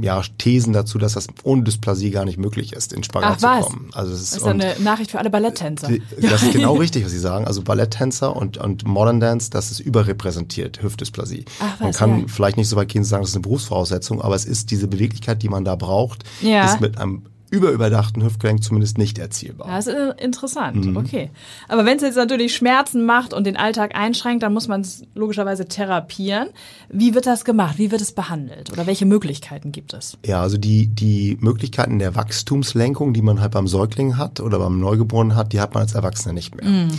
ja, 0.00 0.22
Thesen 0.38 0.72
dazu, 0.72 0.98
dass 0.98 1.14
das 1.14 1.28
ohne 1.42 1.62
Dysplasie 1.62 2.10
gar 2.10 2.24
nicht 2.24 2.38
möglich 2.38 2.72
ist, 2.72 2.92
in 2.92 3.02
Spagat 3.02 3.38
Ach, 3.42 3.60
zu 3.60 3.66
kommen. 3.66 3.90
Also 3.92 4.12
das 4.12 4.20
ist, 4.20 4.32
das 4.34 4.42
ist 4.42 4.46
eine 4.46 4.74
Nachricht 4.80 5.10
für 5.10 5.18
alle 5.18 5.30
Balletttänzer. 5.30 5.88
Das 6.20 6.42
ist 6.42 6.52
genau 6.52 6.74
richtig, 6.76 7.04
was 7.04 7.12
Sie 7.12 7.18
sagen. 7.18 7.46
Also 7.46 7.62
Balletttänzer 7.62 8.34
und, 8.34 8.58
und 8.58 8.86
Modern 8.86 9.20
Dance, 9.20 9.50
das 9.50 9.70
ist 9.70 9.80
überrepräsentiert, 9.80 10.82
Hüftdysplasie. 10.82 11.44
Ach, 11.60 11.74
was, 11.74 11.80
man 11.80 11.92
kann 11.92 12.20
ja. 12.20 12.24
vielleicht 12.28 12.56
nicht 12.56 12.68
so 12.68 12.76
weit 12.76 12.88
gehen 12.88 13.04
zu 13.04 13.10
sagen, 13.10 13.22
das 13.22 13.30
ist 13.30 13.36
eine 13.36 13.42
Berufsvoraussetzung, 13.42 14.20
aber 14.20 14.34
es 14.34 14.44
ist 14.44 14.70
diese 14.70 14.88
Beweglichkeit, 14.88 15.42
die 15.42 15.48
man 15.48 15.64
da 15.64 15.76
braucht, 15.76 16.24
ja. 16.40 16.64
ist 16.66 16.80
mit 16.80 16.98
einem 16.98 17.24
überüberdachten 17.50 18.22
Hüftgelenk 18.22 18.62
zumindest 18.62 18.98
nicht 18.98 19.18
erzielbar. 19.18 19.68
Das 19.68 19.86
ist 19.86 19.96
interessant, 20.20 20.86
mhm. 20.86 20.96
okay. 20.96 21.30
Aber 21.68 21.86
wenn 21.86 21.96
es 21.96 22.02
jetzt 22.02 22.16
natürlich 22.16 22.54
Schmerzen 22.54 23.06
macht 23.06 23.32
und 23.32 23.44
den 23.44 23.56
Alltag 23.56 23.94
einschränkt, 23.94 24.42
dann 24.42 24.52
muss 24.52 24.68
man 24.68 24.82
es 24.82 25.02
logischerweise 25.14 25.66
therapieren. 25.66 26.48
Wie 26.90 27.14
wird 27.14 27.26
das 27.26 27.44
gemacht? 27.44 27.78
Wie 27.78 27.90
wird 27.90 28.00
es 28.02 28.12
behandelt? 28.12 28.72
Oder 28.72 28.86
welche 28.86 29.06
Möglichkeiten 29.06 29.72
gibt 29.72 29.94
es? 29.94 30.18
Ja, 30.24 30.42
also 30.42 30.58
die, 30.58 30.88
die 30.88 31.38
Möglichkeiten 31.40 31.98
der 31.98 32.14
Wachstumslenkung, 32.14 33.14
die 33.14 33.22
man 33.22 33.40
halt 33.40 33.52
beim 33.52 33.66
Säugling 33.66 34.16
hat 34.16 34.40
oder 34.40 34.58
beim 34.58 34.78
Neugeborenen 34.80 35.36
hat, 35.36 35.52
die 35.52 35.60
hat 35.60 35.74
man 35.74 35.82
als 35.82 35.94
Erwachsener 35.94 36.34
nicht 36.34 36.54
mehr. 36.54 36.66
Mhm. 36.66 36.90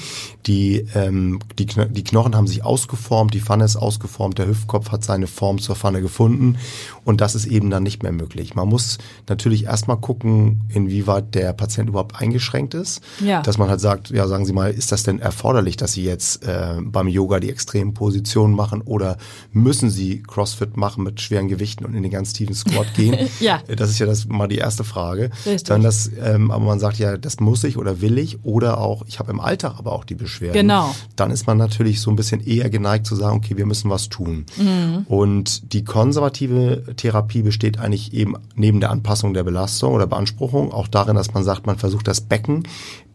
Die, 0.47 0.87
ähm, 0.95 1.39
die, 1.59 1.65
die 1.65 2.03
Knochen 2.03 2.35
haben 2.35 2.47
sich 2.47 2.63
ausgeformt, 2.63 3.33
die 3.33 3.41
Pfanne 3.41 3.65
ist 3.65 3.75
ausgeformt, 3.75 4.39
der 4.39 4.47
Hüftkopf 4.47 4.91
hat 4.91 5.03
seine 5.03 5.27
Form 5.27 5.59
zur 5.59 5.75
Pfanne 5.75 6.01
gefunden 6.01 6.57
und 7.05 7.21
das 7.21 7.35
ist 7.35 7.45
eben 7.45 7.69
dann 7.69 7.83
nicht 7.83 8.01
mehr 8.01 8.11
möglich. 8.11 8.55
Man 8.55 8.67
muss 8.67 8.97
natürlich 9.27 9.65
erstmal 9.65 9.97
gucken, 9.97 10.38
inwieweit 10.69 11.35
der 11.35 11.53
Patient 11.53 11.89
überhaupt 11.89 12.19
eingeschränkt 12.19 12.73
ist. 12.73 13.01
Ja. 13.23 13.41
Dass 13.41 13.57
man 13.57 13.69
halt 13.69 13.79
sagt, 13.79 14.09
ja, 14.09 14.27
sagen 14.27 14.45
Sie 14.45 14.53
mal, 14.53 14.71
ist 14.71 14.91
das 14.91 15.03
denn 15.03 15.19
erforderlich, 15.19 15.77
dass 15.77 15.93
Sie 15.93 16.03
jetzt 16.03 16.43
äh, 16.43 16.75
beim 16.81 17.07
Yoga 17.07 17.39
die 17.39 17.49
extremen 17.49 17.93
Positionen 17.93 18.55
machen 18.55 18.81
oder 18.81 19.17
müssen 19.51 19.89
Sie 19.89 20.23
CrossFit 20.23 20.77
machen 20.77 21.03
mit 21.03 21.21
schweren 21.21 21.47
Gewichten 21.47 21.85
und 21.85 21.93
in 21.93 22.03
den 22.03 22.11
ganz 22.11 22.33
tiefen 22.33 22.55
Squat 22.55 22.93
gehen? 22.95 23.15
ja. 23.39 23.61
Das 23.67 23.89
ist 23.89 23.99
ja 23.99 24.05
das 24.05 24.27
mal 24.27 24.47
die 24.47 24.57
erste 24.57 24.83
Frage. 24.83 25.29
Richtig. 25.45 25.63
Dann 25.63 25.83
das, 25.83 26.09
ähm, 26.21 26.51
aber 26.51 26.65
man 26.65 26.79
sagt 26.79 26.97
ja, 26.97 27.17
das 27.17 27.39
muss 27.39 27.63
ich 27.63 27.77
oder 27.77 28.01
will 28.01 28.17
ich 28.17 28.43
oder 28.43 28.79
auch, 28.79 29.03
ich 29.07 29.19
habe 29.19 29.31
im 29.31 29.39
Alltag 29.39 29.75
aber 29.77 29.91
auch 29.91 30.03
die 30.03 30.15
Beschwerden. 30.15 30.53
Genau. 30.53 30.93
Dann 31.15 31.31
ist 31.31 31.47
man 31.47 31.57
natürlich 31.57 32.01
so 32.01 32.09
ein 32.09 32.15
bisschen 32.15 32.45
eher 32.45 32.69
geneigt 32.69 33.05
zu 33.05 33.15
sagen, 33.15 33.37
okay, 33.37 33.57
wir 33.57 33.65
müssen 33.65 33.89
was 33.89 34.09
tun. 34.09 34.45
Mhm. 34.57 35.05
Und 35.07 35.73
die 35.73 35.83
konservative 35.83 36.83
Therapie 36.95 37.41
besteht 37.41 37.79
eigentlich 37.79 38.13
eben 38.13 38.35
neben 38.55 38.79
der 38.79 38.91
Anpassung 38.91 39.33
der 39.33 39.43
Belastung 39.43 39.93
oder 39.93 40.07
Beanspruchung 40.07 40.28
Beanspruchung, 40.29 40.71
auch 40.71 40.87
darin, 40.87 41.15
dass 41.15 41.33
man 41.33 41.43
sagt, 41.43 41.65
man 41.65 41.77
versucht 41.77 42.07
das 42.07 42.21
Becken 42.21 42.63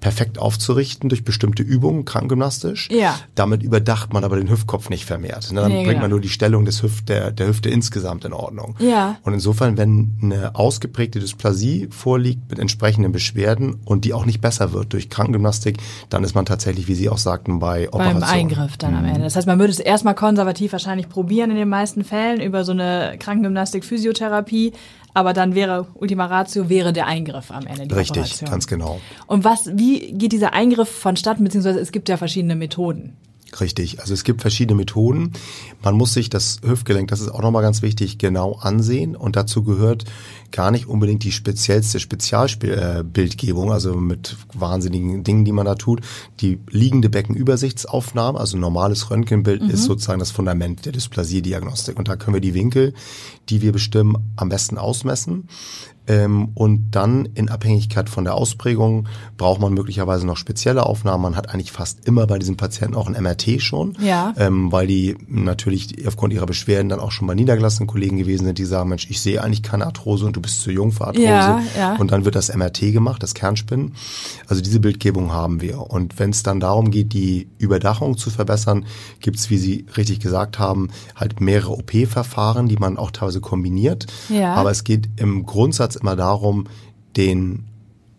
perfekt 0.01 0.39
aufzurichten 0.39 1.09
durch 1.09 1.25
bestimmte 1.25 1.63
Übungen, 1.63 2.05
krankengymnastisch. 2.05 2.91
Ja. 2.91 3.19
Damit 3.35 3.63
überdacht 3.63 4.13
man 4.13 4.23
aber 4.23 4.37
den 4.37 4.51
Hüftkopf 4.51 4.91
nicht 4.91 5.07
vermehrt. 5.07 5.51
Ne? 5.51 5.63
Dann 5.63 5.71
nee, 5.71 5.77
bringt 5.79 5.89
genau. 5.93 6.03
man 6.03 6.11
nur 6.11 6.21
die 6.21 6.29
Stellung 6.29 6.67
des 6.67 6.83
Hüft, 6.83 7.09
der, 7.09 7.31
der 7.33 7.47
Hüfte 7.47 7.71
insgesamt 7.71 8.27
in 8.27 8.35
Ordnung. 8.35 8.77
Ja. 8.81 9.17
Und 9.23 9.33
insofern, 9.33 9.79
wenn 9.79 10.19
eine 10.21 10.57
ausgeprägte 10.57 11.21
Dysplasie 11.21 11.89
vorliegt 11.91 12.51
mit 12.51 12.59
entsprechenden 12.59 13.13
Beschwerden 13.13 13.81
und 13.87 14.05
die 14.05 14.13
auch 14.13 14.27
nicht 14.27 14.43
besser 14.43 14.75
wird 14.75 14.93
durch 14.93 15.09
Krankengymnastik, 15.09 15.79
dann 16.11 16.23
ist 16.23 16.35
man 16.35 16.45
tatsächlich, 16.45 16.87
wie 16.87 16.95
Sie 16.95 17.09
auch 17.09 17.17
sagten, 17.17 17.59
bei 17.59 17.89
Operationen. 17.89 18.21
Beim 18.21 18.29
Eingriff 18.29 18.77
dann 18.77 18.91
mhm. 18.91 18.99
am 18.99 19.05
Ende. 19.07 19.21
Das 19.21 19.37
heißt, 19.37 19.47
man 19.47 19.59
würde 19.59 19.73
es 19.73 19.79
erstmal 19.79 20.15
konservativ 20.15 20.73
wahrscheinlich 20.73 21.09
probieren 21.09 21.51
in 21.51 21.57
den 21.57 21.69
meisten 21.71 22.05
Fällen 22.05 22.43
über 22.43 22.65
so 22.65 22.73
eine 22.73 23.17
Krankengymnastik-Physiotherapie, 23.19 24.75
aber 25.15 25.33
dann 25.33 25.55
wäre 25.55 25.87
Ultima 25.95 26.27
Ratio 26.27 26.69
wäre 26.69 26.93
der 26.93 27.07
Eingriff 27.07 27.51
am 27.51 27.67
Ende. 27.67 27.87
Die 27.87 27.95
Richtig, 27.95 28.23
Operation. 28.23 28.51
ganz 28.51 28.67
genau. 28.67 29.01
Und 29.27 29.45
was, 29.45 29.71
wie 29.77 30.13
geht 30.13 30.33
dieser 30.33 30.53
Eingriff 30.53 30.89
vonstatten, 30.91 31.45
beziehungsweise 31.45 31.79
es 31.81 31.93
gibt 31.93 32.09
ja 32.09 32.17
verschiedene 32.17 32.57
Methoden? 32.57 33.17
Richtig. 33.61 34.01
Also 34.01 34.15
es 34.15 34.25
gibt 34.25 34.41
verschiedene 34.41 34.77
Methoden. 34.77 35.33
Man 35.83 35.95
muss 35.95 36.13
sich 36.13 36.29
das 36.29 36.59
Hüftgelenk, 36.65 37.09
das 37.09 37.21
ist 37.21 37.29
auch 37.29 37.43
nochmal 37.43 37.63
ganz 37.63 37.83
wichtig, 37.83 38.19
genau 38.19 38.55
ansehen. 38.55 39.15
Und 39.15 39.37
dazu 39.37 39.63
gehört 39.63 40.05
gar 40.51 40.71
nicht 40.71 40.87
unbedingt 40.87 41.25
die 41.25 41.33
speziellste 41.33 42.01
Spezialbildgebung, 42.01 43.73
also 43.73 43.95
mit 43.95 44.37
wahnsinnigen 44.55 45.25
Dingen, 45.25 45.45
die 45.45 45.53
man 45.53 45.67
da 45.67 45.75
tut. 45.75 46.01
Die 46.41 46.59
liegende 46.71 47.09
Beckenübersichtsaufnahme, 47.09 48.39
also 48.39 48.57
normales 48.57 49.11
Röntgenbild, 49.11 49.63
mhm. 49.63 49.71
ist 49.71 49.85
sozusagen 49.85 50.21
das 50.21 50.31
Fundament 50.31 50.85
der 50.87 50.93
Dysplasiediagnostik. 50.93 51.99
Und 51.99 52.09
da 52.09 52.17
können 52.17 52.35
wir 52.35 52.41
die 52.41 52.55
Winkel, 52.55 52.95
die 53.49 53.63
wir 53.63 53.73
bestimmen, 53.73 54.33
am 54.37 54.49
besten 54.49 54.79
ausmessen. 54.79 55.49
Ähm, 56.07 56.51
und 56.55 56.91
dann 56.91 57.27
in 57.35 57.49
Abhängigkeit 57.49 58.11
von 58.11 58.25
der 58.25 58.35
Ausprägung 58.35 59.09
braucht 59.37 59.61
man 59.61 59.73
möglicherweise 59.73 60.27
noch 60.27 60.37
spezielle 60.37 60.85
Aufnahmen. 60.85 61.23
Man 61.23 61.37
hat 61.37 61.49
eigentlich 61.49 61.73
fast 61.73 62.07
immer 62.07 62.27
bei 62.27 62.39
diesen 62.39 62.57
Patienten 62.57 62.95
auch 62.95 63.09
ein 63.09 63.21
MRT 63.23 63.63
schon, 63.63 63.97
ja. 64.01 64.35
ähm, 64.37 64.71
weil 64.71 64.87
die 64.87 65.17
natürlich 65.29 66.07
aufgrund 66.07 66.35
ihrer 66.35 66.47
Beschwerden 66.47 66.89
dann 66.91 67.01
auch 67.01 67.11
schon 67.11 67.27
bei 67.27 67.35
niedergelassenen 67.35 67.87
Kollegen 67.87 68.19
gewesen 68.19 68.45
sind, 68.45 68.59
die 68.59 68.65
sagen, 68.65 68.91
Mensch, 68.91 69.09
ich 69.09 69.21
sehe 69.21 69.43
eigentlich 69.43 69.63
keine 69.63 69.87
Arthrose 69.87 70.27
und 70.27 70.37
du 70.37 70.43
bist 70.43 70.61
zu 70.61 70.71
jung 70.71 70.93
für 70.93 71.07
Arthrose. 71.07 71.27
Ja, 71.27 71.63
ja. 71.77 71.97
Und 71.97 72.13
dann 72.13 72.25
wird 72.25 72.35
das 72.35 72.55
MRT 72.55 72.93
gemacht, 72.93 73.23
das 73.23 73.33
Kernspinnen. 73.35 73.95
Also 74.47 74.63
diese 74.63 74.81
Bildgebung 74.81 75.33
haben 75.33 75.63
wir. 75.63 75.91
Und 75.91 76.19
wenn 76.19 76.31
es 76.31 76.43
dann 76.43 76.61
darum 76.61 76.91
geht, 76.91 77.15
die 77.15 77.49
Überdachung 77.59 78.19
zu 78.19 78.29
verbessern, 78.31 78.85
gibt 79.21 79.39
es, 79.39 79.49
wie 79.49 79.59
Sie 79.59 79.87
richtig 79.97 80.21
gesagt 80.21 80.59
haben, 80.59 80.91
halt 81.17 81.41
mehrere 81.41 81.73
OP-Verfahren, 81.73 82.69
die 82.69 82.77
man 82.77 82.99
auch 82.99 83.11
teilweise 83.11 83.41
kombiniert. 83.41 84.07
Ja. 84.29 84.55
Aber 84.55 84.71
es 84.71 84.85
geht 84.85 85.09
im 85.17 85.47
Grundsatz 85.47 85.94
immer 85.97 86.17
darum, 86.17 86.67
den 87.17 87.65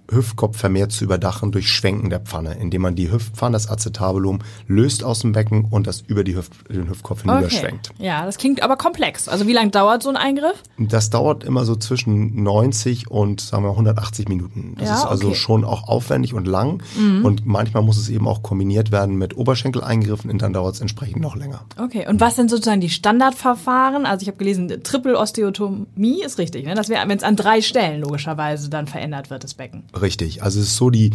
Hüftkopf 0.09 0.57
vermehrt 0.57 0.91
zu 0.91 1.03
überdachen 1.03 1.51
durch 1.51 1.69
Schwenken 1.71 2.09
der 2.09 2.19
Pfanne, 2.19 2.55
indem 2.55 2.81
man 2.83 2.95
die 2.95 3.12
Hüftpfanne, 3.12 3.53
das 3.53 3.69
Acetabulum, 3.69 4.39
löst 4.67 5.03
aus 5.03 5.19
dem 5.19 5.31
Becken 5.31 5.65
und 5.69 5.88
das 5.88 6.01
über 6.01 6.24
die 6.24 6.35
Hüft, 6.35 6.51
den 6.69 6.89
Hüftkopf 6.89 7.21
hinüber 7.24 7.45
Okay. 7.45 7.57
schwenkt. 7.59 7.91
Ja, 7.97 8.25
das 8.25 8.38
klingt 8.38 8.62
aber 8.63 8.77
komplex. 8.77 9.27
Also 9.27 9.47
wie 9.47 9.53
lange 9.53 9.71
dauert 9.71 10.03
so 10.03 10.09
ein 10.09 10.17
Eingriff? 10.17 10.62
Das 10.77 11.09
dauert 11.09 11.43
immer 11.43 11.65
so 11.65 11.75
zwischen 11.75 12.43
90 12.43 13.09
und 13.09 13.41
sagen 13.41 13.63
wir 13.63 13.71
180 13.71 14.27
Minuten. 14.29 14.75
Das 14.77 14.89
Ja, 14.89 14.95
ist 14.95 15.05
also 15.05 15.27
okay. 15.27 15.35
Mhm. 15.35 15.39
schon 15.39 15.63
auch 15.65 15.88
aufwendig 15.88 16.33
und 16.33 16.47
lang 16.47 16.81
und 17.24 17.45
manchmal 17.45 17.83
muss 17.83 17.97
es 17.97 18.09
eben 18.09 18.27
auch 18.27 18.41
kombiniert 18.43 18.91
werden 18.91 19.15
mit 19.15 19.35
Oberschenkeleingriffen 19.38 20.29
und 20.29 20.41
dann 20.41 20.53
dauert 20.53 20.75
es 20.75 20.81
entsprechend 20.81 21.21
noch 21.21 21.35
länger. 21.35 21.65
Okay, 21.81 22.07
und 22.07 22.19
was 22.19 22.35
sind 22.35 22.50
sozusagen 22.50 22.81
die 22.81 22.89
Standardverfahren? 22.89 24.05
Also 24.05 24.21
ich 24.24 24.27
habe 24.27 24.38
gelesen, 24.38 24.67
Triple-Osteotomie 24.83 26.24
ist 26.24 26.38
richtig, 26.38 26.65
ne? 26.65 26.75
Das 26.75 26.89
wäre, 26.89 27.07
wenn 27.07 27.17
es 27.17 27.24
an 27.24 27.35
drei 27.35 27.62
Stellen 27.62 28.01
logischerweise 28.01 28.69
dann 28.69 28.88
verändert 28.88 29.29
wird, 29.29 29.43
das 29.43 29.53
Becken. 29.53 29.83
Richtig. 29.99 30.43
Also 30.43 30.59
es 30.59 30.67
ist 30.67 30.77
so, 30.77 30.89
die, 30.89 31.11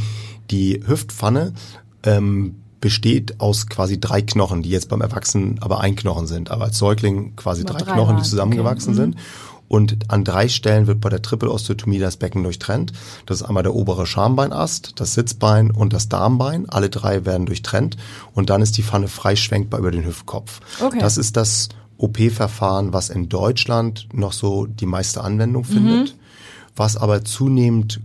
die 0.50 0.82
Hüftpfanne 0.86 1.52
ähm, 2.02 2.56
besteht 2.80 3.40
aus 3.40 3.66
quasi 3.66 4.00
drei 4.00 4.22
Knochen, 4.22 4.62
die 4.62 4.70
jetzt 4.70 4.88
beim 4.88 5.02
Erwachsenen 5.02 5.58
aber 5.60 5.80
ein 5.80 5.96
Knochen 5.96 6.26
sind, 6.26 6.50
aber 6.50 6.64
als 6.64 6.78
Säugling 6.78 7.36
quasi 7.36 7.64
drei, 7.64 7.78
drei 7.78 7.92
Knochen, 7.92 8.16
die 8.16 8.22
zusammengewachsen 8.22 8.94
okay. 8.94 9.06
Mhm. 9.06 9.12
sind. 9.12 9.22
Und 9.68 10.10
an 10.10 10.24
drei 10.24 10.48
Stellen 10.48 10.88
wird 10.88 11.00
bei 11.00 11.10
der 11.10 11.22
Triple-Osteotomie 11.22 12.00
das 12.00 12.16
Becken 12.16 12.42
durchtrennt. 12.42 12.92
Das 13.26 13.40
ist 13.40 13.46
einmal 13.46 13.62
der 13.62 13.72
obere 13.72 14.04
Schambeinast, 14.04 14.94
das 14.96 15.14
Sitzbein 15.14 15.70
und 15.70 15.92
das 15.92 16.08
Darmbein. 16.08 16.68
Alle 16.68 16.90
drei 16.90 17.24
werden 17.24 17.46
durchtrennt 17.46 17.96
und 18.34 18.50
dann 18.50 18.62
ist 18.62 18.76
die 18.78 18.82
Pfanne 18.82 19.06
frei 19.06 19.36
schwenkbar 19.36 19.78
über 19.78 19.92
den 19.92 20.04
Hüftkopf. 20.04 20.60
Okay. 20.80 20.98
Das 20.98 21.16
ist 21.16 21.36
das 21.36 21.68
OP-Verfahren, 21.98 22.92
was 22.92 23.10
in 23.10 23.28
Deutschland 23.28 24.08
noch 24.12 24.32
so 24.32 24.66
die 24.66 24.86
meiste 24.86 25.22
Anwendung 25.22 25.62
findet, 25.62 26.16
was 26.74 26.96
aber 26.96 27.24
zunehmend 27.24 28.00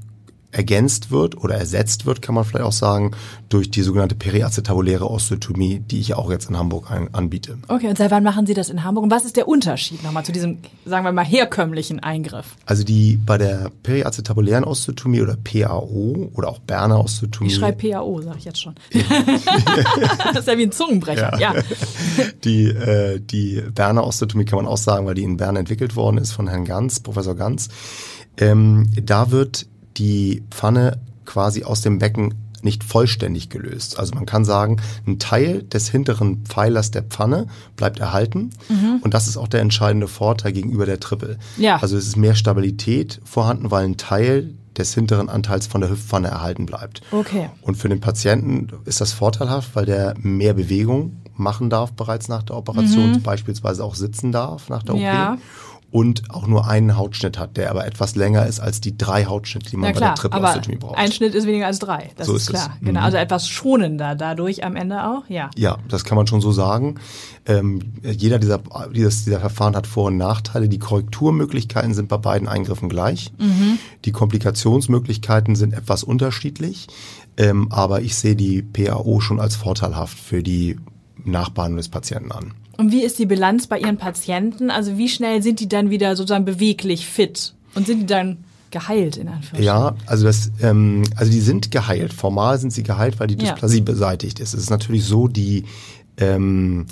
ergänzt 0.56 1.12
wird 1.12 1.38
oder 1.38 1.56
ersetzt 1.56 2.06
wird, 2.06 2.22
kann 2.22 2.34
man 2.34 2.46
vielleicht 2.46 2.66
auch 2.66 2.72
sagen, 2.72 3.12
durch 3.50 3.70
die 3.70 3.82
sogenannte 3.82 4.16
periacetabuläre 4.16 5.10
Osteotomie, 5.10 5.80
die 5.80 6.00
ich 6.00 6.14
auch 6.14 6.32
jetzt 6.32 6.50
in 6.50 6.58
Hamburg 6.58 6.90
ein, 6.92 7.14
anbiete. 7.14 7.58
Okay, 7.68 7.90
und 7.90 7.98
seit 7.98 8.10
wann 8.12 8.24
machen 8.24 8.46
Sie 8.46 8.54
das 8.54 8.70
in 8.70 8.84
Hamburg? 8.84 9.04
Und 9.04 9.12
was 9.12 9.26
ist 9.26 9.36
der 9.36 9.48
Unterschied 9.48 10.04
nochmal 10.04 10.24
zu 10.24 10.32
diesem, 10.32 10.60
sagen 10.86 11.04
wir 11.04 11.12
mal, 11.12 11.26
herkömmlichen 11.26 12.00
Eingriff? 12.00 12.56
Also 12.66 12.84
die 12.84 13.18
bei 13.18 13.38
der 13.38 13.70
periacetabulären 13.84 14.64
Osteotomie 14.64 15.22
oder 15.22 15.36
PAO 15.36 16.32
oder 16.34 16.48
auch 16.48 16.60
Berner 16.60 17.04
Osteotomie. 17.04 17.50
Ich 17.50 17.56
schreibe 17.56 17.90
PAO, 17.90 18.22
sage 18.22 18.38
ich 18.40 18.46
jetzt 18.46 18.62
schon. 18.62 18.76
das 18.94 20.40
ist 20.40 20.48
ja 20.48 20.58
wie 20.58 20.64
ein 20.64 20.72
Zungenbrecher. 20.72 21.38
Ja. 21.38 21.54
Die, 22.46 22.68
äh, 22.68 23.20
die 23.20 23.62
Berner 23.74 24.08
Osteotomie 24.08 24.46
kann 24.46 24.58
man 24.58 24.68
auch 24.68 24.78
sagen, 24.78 25.06
weil 25.06 25.16
die 25.16 25.24
in 25.24 25.38
Bern 25.38 25.58
entwickelt 25.58 25.96
worden 25.96 26.18
ist 26.18 26.32
von 26.32 26.48
Herrn 26.48 26.64
Ganz, 26.64 27.02
Professor 27.02 27.36
Ganz. 27.36 27.68
Ähm, 28.38 28.90
da 29.02 29.32
wird 29.32 29.68
die 29.98 30.44
Pfanne 30.52 31.00
quasi 31.26 31.64
aus 31.64 31.82
dem 31.82 32.00
Becken 32.00 32.36
nicht 32.62 32.84
vollständig 32.84 33.50
gelöst. 33.50 34.00
Also 34.00 34.16
man 34.16 34.26
kann 34.26 34.44
sagen, 34.44 34.82
ein 35.06 35.20
Teil 35.20 35.64
des 35.64 35.90
hinteren 35.90 36.44
Pfeilers 36.46 36.90
der 36.92 37.04
Pfanne 37.04 37.48
bleibt 37.76 38.00
erhalten 38.00 38.50
und 39.02 39.14
das 39.14 39.28
ist 39.28 39.38
auch 39.38 39.48
der 39.48 39.62
entscheidende 39.62 40.08
Vorteil 40.08 40.52
gegenüber 40.52 40.86
der 40.88 41.00
Triple. 41.00 41.38
Ja. 41.58 41.78
Also 41.78 41.96
es 41.96 42.08
ist 42.08 42.18
mehr 42.18 42.34
Stabilität 42.36 43.22
vorhanden, 43.24 43.70
weil 43.70 43.86
ein 43.86 43.98
Teil 43.98 44.56
des 44.78 44.94
hinteren 44.94 45.30
Anteils 45.30 45.68
von 45.68 45.82
der 45.82 45.90
Hüftpfanne 45.90 46.28
erhalten 46.28 46.66
bleibt. 46.66 47.02
Okay. 47.12 47.50
Und 47.62 47.76
für 47.76 47.88
den 47.88 48.02
Patienten 48.02 48.68
ist 48.86 49.00
das 49.00 49.14
vorteilhaft, 49.14 49.76
weil 49.76 49.86
der 49.86 50.16
mehr 50.18 50.54
Bewegung 50.54 51.18
machen 51.38 51.70
darf 51.70 51.94
bereits 51.94 52.30
nach 52.30 52.44
der 52.44 52.58
Operation, 52.58 53.22
beispielsweise 53.22 53.84
auch 53.84 53.96
sitzen 53.96 54.32
darf 54.32 54.70
nach 54.70 54.84
der 54.84 54.96
Mhm. 54.96 55.02
Ja. 55.02 55.38
Und 55.96 56.30
auch 56.30 56.46
nur 56.46 56.68
einen 56.68 56.98
Hautschnitt 56.98 57.40
hat, 57.40 57.56
der 57.56 57.70
aber 57.70 57.86
etwas 57.88 58.16
länger 58.16 58.46
ist 58.48 58.60
als 58.60 58.82
die 58.82 58.98
drei 58.98 59.26
Hautschnitte, 59.26 59.70
die 59.70 59.78
man 59.78 59.90
Na 59.90 59.94
bei 59.94 59.98
klar, 59.98 60.10
der 60.16 60.22
Triple 60.22 60.42
Osteotomie 60.42 60.78
braucht. 60.78 60.98
ein 60.98 61.12
Schnitt 61.14 61.34
ist 61.34 61.48
weniger 61.48 61.68
als 61.68 61.80
drei. 61.80 62.12
Das 62.18 62.28
So 62.28 62.36
ist 62.36 62.42
ist 62.44 62.50
es. 62.50 62.54
klar. 62.66 62.78
Genau, 62.82 63.00
Mhm. 63.00 63.06
also 63.06 63.18
etwas 63.18 63.48
schonender 63.48 64.14
dadurch 64.16 64.66
am 64.66 64.76
Ende 64.76 65.06
auch. 65.08 65.24
Ja. 65.30 65.50
Ja, 65.56 65.78
das 65.88 66.04
kann 66.04 66.18
man 66.18 66.28
schon 66.28 66.42
so 66.42 66.52
sagen. 66.52 66.96
Ähm, 67.46 67.80
jeder 68.04 68.40
dieser, 68.40 68.60
dieses, 68.94 69.24
dieser 69.24 69.40
Verfahren 69.40 69.74
hat 69.76 69.88
Vor- 69.88 70.08
und 70.08 70.18
Nachteile. 70.18 70.68
Die 70.68 70.80
Korrekturmöglichkeiten 70.80 71.94
sind 71.94 72.10
bei 72.10 72.18
beiden 72.18 72.48
Eingriffen 72.50 72.90
gleich. 72.90 73.32
Die 74.04 74.12
Komplikationsmöglichkeiten 74.12 75.56
sind 75.56 75.74
etwas 75.74 76.04
unterschiedlich. 76.04 76.88
Ähm, 77.38 77.72
aber 77.72 78.02
ich 78.02 78.16
sehe 78.16 78.36
die 78.36 78.62
PAO 78.62 79.20
schon 79.22 79.40
als 79.40 79.56
vorteilhaft 79.56 80.18
für 80.18 80.42
die 80.44 80.78
Nachbehandlung 81.24 81.78
des 81.78 81.90
Patienten 81.90 82.32
an. 82.32 82.54
Und 82.78 82.92
wie 82.92 83.04
ist 83.04 83.20
die 83.20 83.26
Bilanz 83.26 83.68
bei 83.68 83.80
Ihren 83.80 83.98
Patienten? 83.98 84.70
Also 84.70 84.98
wie 84.98 85.10
schnell 85.10 85.42
sind 85.42 85.60
die 85.60 85.70
dann 85.70 85.90
wieder 85.90 86.16
sozusagen 86.16 86.46
beweglich 86.46 87.06
fit? 87.08 87.54
Und 87.74 87.88
sind 87.88 88.00
die 88.02 88.06
dann 88.06 88.38
geheilt 88.72 89.18
in 89.18 89.28
Anführungsstrichen? 89.28 89.66
Ja, 89.66 89.96
also 90.06 90.26
das, 90.26 90.52
ähm, 90.62 91.04
also 91.16 91.32
die 91.32 91.40
sind 91.42 91.72
geheilt. 91.72 92.14
Formal 92.14 92.58
sind 92.60 92.72
sie 92.74 92.84
geheilt, 92.84 93.20
weil 93.20 93.28
die 93.28 93.36
Ja. 93.36 93.52
Dysplasie 93.52 93.82
beseitigt 93.82 94.40
ist. 94.40 94.54
Es 94.54 94.62
ist 94.64 94.70
natürlich 94.70 95.06
so, 95.06 95.28
die 95.28 95.64
ähm, 96.18 96.86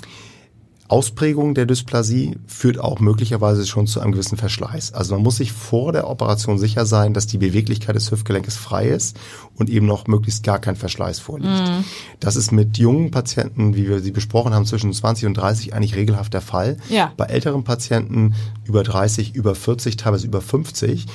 Ausprägung 0.94 1.54
der 1.54 1.66
Dysplasie 1.66 2.38
führt 2.46 2.78
auch 2.78 3.00
möglicherweise 3.00 3.66
schon 3.66 3.88
zu 3.88 3.98
einem 3.98 4.12
gewissen 4.12 4.38
Verschleiß. 4.38 4.94
Also 4.94 5.14
man 5.14 5.24
muss 5.24 5.38
sich 5.38 5.50
vor 5.50 5.90
der 5.90 6.08
Operation 6.08 6.56
sicher 6.56 6.86
sein, 6.86 7.14
dass 7.14 7.26
die 7.26 7.38
Beweglichkeit 7.38 7.96
des 7.96 8.12
Hüftgelenkes 8.12 8.54
frei 8.54 8.86
ist 8.86 9.18
und 9.56 9.68
eben 9.68 9.86
noch 9.86 10.06
möglichst 10.06 10.44
gar 10.44 10.60
kein 10.60 10.76
Verschleiß 10.76 11.18
vorliegt. 11.18 11.50
Mhm. 11.50 11.84
Das 12.20 12.36
ist 12.36 12.52
mit 12.52 12.78
jungen 12.78 13.10
Patienten, 13.10 13.74
wie 13.74 13.88
wir 13.88 13.98
sie 13.98 14.12
besprochen 14.12 14.54
haben, 14.54 14.66
zwischen 14.66 14.92
20 14.92 15.26
und 15.26 15.34
30 15.34 15.74
eigentlich 15.74 15.96
regelhaft 15.96 16.32
der 16.32 16.42
Fall. 16.42 16.76
Ja. 16.88 17.12
Bei 17.16 17.24
älteren 17.24 17.64
Patienten 17.64 18.36
über 18.62 18.84
30, 18.84 19.34
über 19.34 19.56
40, 19.56 19.96
teilweise 19.96 20.28
über 20.28 20.40
50 20.40 21.06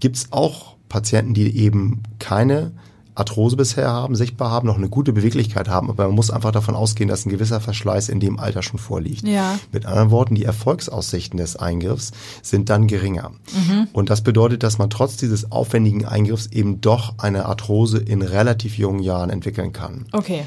gibt 0.00 0.16
es 0.16 0.32
auch 0.32 0.76
Patienten, 0.88 1.34
die 1.34 1.54
eben 1.58 2.04
keine 2.18 2.72
Arthrose 3.16 3.56
bisher 3.56 3.88
haben, 3.88 4.14
sichtbar 4.14 4.50
haben, 4.50 4.66
noch 4.66 4.76
eine 4.76 4.88
gute 4.88 5.12
Beweglichkeit 5.12 5.68
haben, 5.68 5.90
aber 5.90 6.06
man 6.06 6.14
muss 6.14 6.30
einfach 6.30 6.52
davon 6.52 6.74
ausgehen, 6.74 7.08
dass 7.08 7.26
ein 7.26 7.30
gewisser 7.30 7.60
Verschleiß 7.60 8.08
in 8.08 8.20
dem 8.20 8.38
Alter 8.38 8.62
schon 8.62 8.78
vorliegt. 8.78 9.26
Ja. 9.26 9.58
Mit 9.72 9.86
anderen 9.86 10.10
Worten, 10.10 10.34
die 10.34 10.44
Erfolgsaussichten 10.44 11.38
des 11.38 11.56
Eingriffs 11.56 12.12
sind 12.42 12.70
dann 12.70 12.86
geringer. 12.86 13.32
Und 13.92 14.10
das 14.10 14.20
bedeutet, 14.20 14.62
dass 14.62 14.78
man 14.78 14.90
trotz 14.90 15.16
dieses 15.16 15.50
aufwendigen 15.50 16.04
Eingriffs 16.04 16.46
eben 16.46 16.80
doch 16.80 17.14
eine 17.18 17.46
Arthrose 17.46 17.98
in 17.98 18.22
relativ 18.22 18.78
jungen 18.78 19.00
Jahren 19.00 19.30
entwickeln 19.30 19.72
kann. 19.72 20.04
Okay. 20.12 20.44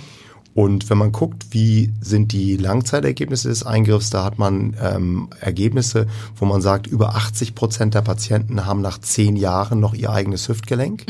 Und 0.60 0.90
wenn 0.90 0.98
man 0.98 1.14
guckt, 1.14 1.46
wie 1.52 1.94
sind 2.02 2.34
die 2.34 2.58
Langzeitergebnisse 2.58 3.48
des 3.48 3.66
Eingriffs, 3.66 4.10
da 4.10 4.26
hat 4.26 4.40
man 4.40 4.76
ähm, 4.84 5.30
Ergebnisse, 5.40 6.06
wo 6.36 6.44
man 6.44 6.62
sagt, 6.62 6.86
über 6.86 7.16
80 7.16 7.56
Prozent 7.56 7.94
der 7.94 8.02
Patienten 8.02 8.66
haben 8.66 8.82
nach 8.82 8.98
zehn 8.98 9.38
Jahren 9.38 9.80
noch 9.80 9.94
ihr 9.94 10.10
eigenes 10.10 10.50
Hüftgelenk. 10.50 11.06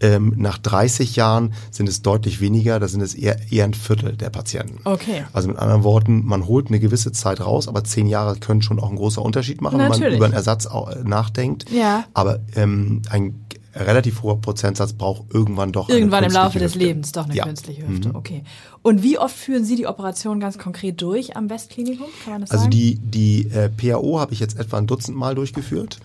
Ähm, 0.00 0.34
nach 0.36 0.58
30 0.58 1.16
Jahren 1.16 1.54
sind 1.70 1.88
es 1.88 2.02
deutlich 2.02 2.42
weniger, 2.42 2.78
da 2.78 2.86
sind 2.86 3.00
es 3.00 3.14
eher, 3.14 3.50
eher 3.50 3.64
ein 3.64 3.72
Viertel 3.72 4.18
der 4.18 4.28
Patienten. 4.28 4.80
Okay. 4.84 5.24
Also 5.32 5.48
mit 5.48 5.56
anderen 5.56 5.82
Worten, 5.82 6.22
man 6.26 6.46
holt 6.46 6.68
eine 6.68 6.78
gewisse 6.78 7.10
Zeit 7.10 7.40
raus, 7.40 7.68
aber 7.68 7.84
zehn 7.84 8.06
Jahre 8.06 8.36
können 8.36 8.60
schon 8.60 8.78
auch 8.80 8.88
einen 8.88 8.98
großen 8.98 9.22
Unterschied 9.22 9.62
machen, 9.62 9.78
wenn 9.78 9.88
man 9.88 9.98
Natürlich. 9.98 10.18
über 10.18 10.26
einen 10.26 10.34
Ersatz 10.34 10.68
nachdenkt. 11.04 11.70
Ja. 11.70 12.04
Aber 12.12 12.40
ähm, 12.54 13.00
ein 13.08 13.43
relativ 13.74 14.22
hoher 14.22 14.40
Prozentsatz 14.40 14.92
braucht 14.92 15.32
irgendwann 15.32 15.72
doch 15.72 15.88
eine 15.88 15.98
Irgendwann 15.98 16.24
im 16.24 16.32
Laufe 16.32 16.58
künstliche 16.58 16.64
des 16.64 16.74
Hüfte. 16.74 16.86
Lebens 16.86 17.12
doch 17.12 17.24
eine 17.24 17.34
Ja. 17.34 17.44
künstliche 17.44 17.86
Hüfte. 17.88 18.10
Okay. 18.14 18.42
Und 18.82 19.02
wie 19.02 19.18
oft 19.18 19.34
führen 19.36 19.64
Sie 19.64 19.76
die 19.76 19.86
Operation 19.86 20.40
ganz 20.40 20.58
konkret 20.58 21.00
durch 21.02 21.36
am 21.36 21.50
Westklinikum? 21.50 22.06
Kann 22.24 22.34
man 22.34 22.40
das 22.42 22.50
Also 22.50 22.64
sagen? 22.64 22.70
die, 22.72 22.96
die 22.98 23.50
äh, 23.50 23.68
PAO 23.70 24.20
habe 24.20 24.32
ich 24.32 24.40
jetzt 24.40 24.58
etwa 24.58 24.78
ein 24.78 24.86
Dutzend 24.86 25.16
Mal 25.16 25.34
durchgeführt. 25.34 25.98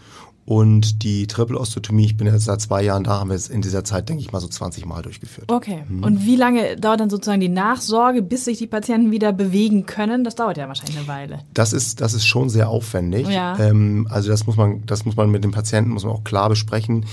Und 0.45 1.03
die 1.03 1.27
Triple-Osteotomie, 1.27 2.05
ich 2.05 2.17
bin 2.17 2.25
jetzt 2.25 2.45
seit 2.45 2.59
zwei 2.59 2.81
Jahren 2.81 3.03
da, 3.03 3.19
haben 3.19 3.29
wir 3.29 3.35
es 3.35 3.49
in 3.49 3.61
dieser 3.61 3.83
Zeit, 3.83 4.09
denke 4.09 4.23
ich 4.23 4.31
mal, 4.31 4.39
so 4.39 4.47
20 4.47 4.83
Mal 4.87 5.03
durchgeführt. 5.03 5.51
Okay. 5.51 5.83
Mhm. 5.87 6.03
Und 6.03 6.25
wie 6.25 6.35
lange 6.37 6.75
dauert 6.75 7.01
dann 7.01 7.11
sozusagen 7.11 7.39
die 7.39 7.49
Nachsorge, 7.49 8.23
bis 8.23 8.45
sich 8.45 8.57
die 8.57 8.65
Patienten 8.65 9.11
wieder 9.11 9.31
bewegen 9.31 9.85
können? 9.85 10.23
Das 10.23 10.33
dauert 10.33 10.57
ja 10.57 10.67
wahrscheinlich 10.67 10.97
eine 10.97 11.07
Weile. 11.07 11.39
Das 11.53 11.71
ist, 11.71 12.01
das 12.01 12.15
ist 12.15 12.25
schon 12.25 12.49
sehr 12.49 12.67
aufwendig. 12.69 13.27
Ja. 13.27 13.59
Ähm, 13.59 14.07
also 14.09 14.29
das 14.31 14.47
muss 14.47 14.55
man, 14.57 14.83
das 14.87 15.05
muss 15.05 15.15
man 15.15 15.29
mit 15.29 15.43
dem 15.43 15.51
Patienten, 15.51 15.91
muss 15.91 16.03
man 16.03 16.13
auch 16.13 16.23
klar 16.23 16.49
besprechen. 16.49 17.05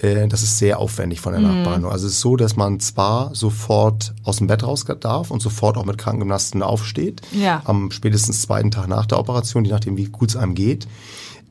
Äh, 0.00 0.28
Das 0.28 0.42
ist 0.42 0.58
sehr 0.58 0.78
aufwendig 0.78 1.20
von 1.20 1.32
der 1.32 1.40
Mhm. 1.40 1.48
Nachbehandlung. 1.48 1.92
Also 1.92 2.06
es 2.06 2.14
ist 2.14 2.20
so, 2.20 2.36
dass 2.36 2.56
man 2.56 2.80
zwar 2.80 3.34
sofort 3.34 4.14
aus 4.24 4.38
dem 4.38 4.46
Bett 4.46 4.62
raus 4.62 4.84
darf 5.00 5.30
und 5.30 5.40
sofort 5.40 5.76
auch 5.76 5.84
mit 5.84 5.98
Krankengymnasten 5.98 6.62
aufsteht. 6.62 7.22
Ja. 7.32 7.62
Am 7.64 7.90
spätestens 7.90 8.42
zweiten 8.42 8.70
Tag 8.70 8.88
nach 8.88 9.06
der 9.06 9.18
Operation, 9.18 9.64
je 9.64 9.72
nachdem 9.72 9.96
wie 9.96 10.04
gut 10.06 10.30
es 10.30 10.36
einem 10.36 10.54
geht. 10.54 10.86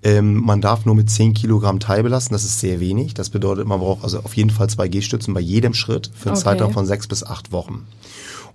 Ähm, 0.04 0.36
man 0.36 0.62
darf 0.62 0.86
nur 0.86 0.94
mit 0.94 1.10
10 1.10 1.34
Kilogramm 1.34 1.80
Teilbelasten, 1.80 2.34
das 2.36 2.44
ist 2.44 2.60
sehr 2.60 2.80
wenig. 2.80 3.16
Das 3.16 3.32
bedeutet, 3.32 3.68
man 3.68 3.80
braucht 3.80 4.04
also 4.04 4.20
auf 4.20 4.36
jeden 4.36 4.52
Fall 4.52 4.70
zwei 4.70 4.88
G-Stützen 4.88 5.34
bei 5.34 5.40
jedem 5.40 5.74
Schritt 5.74 6.12
für 6.14 6.30
einen 6.30 6.38
okay. 6.38 6.44
Zeitraum 6.44 6.74
von 6.74 6.86
sechs 6.86 7.08
bis 7.08 7.24
acht 7.24 7.52
Wochen. 7.52 7.88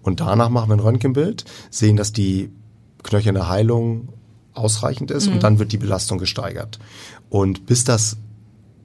Und 0.02 0.20
danach 0.20 0.48
machen 0.48 0.70
wir 0.70 0.76
ein 0.76 0.80
Röntgenbild, 0.80 1.44
sehen, 1.70 1.96
dass 1.96 2.12
die 2.12 2.50
knöcherne 3.02 3.48
Heilung 3.48 4.10
ausreichend 4.54 5.10
ist 5.10 5.26
mhm. 5.26 5.34
und 5.34 5.42
dann 5.42 5.58
wird 5.58 5.72
die 5.72 5.78
Belastung 5.78 6.18
gesteigert. 6.18 6.78
Und 7.30 7.66
bis 7.66 7.82
das 7.84 8.16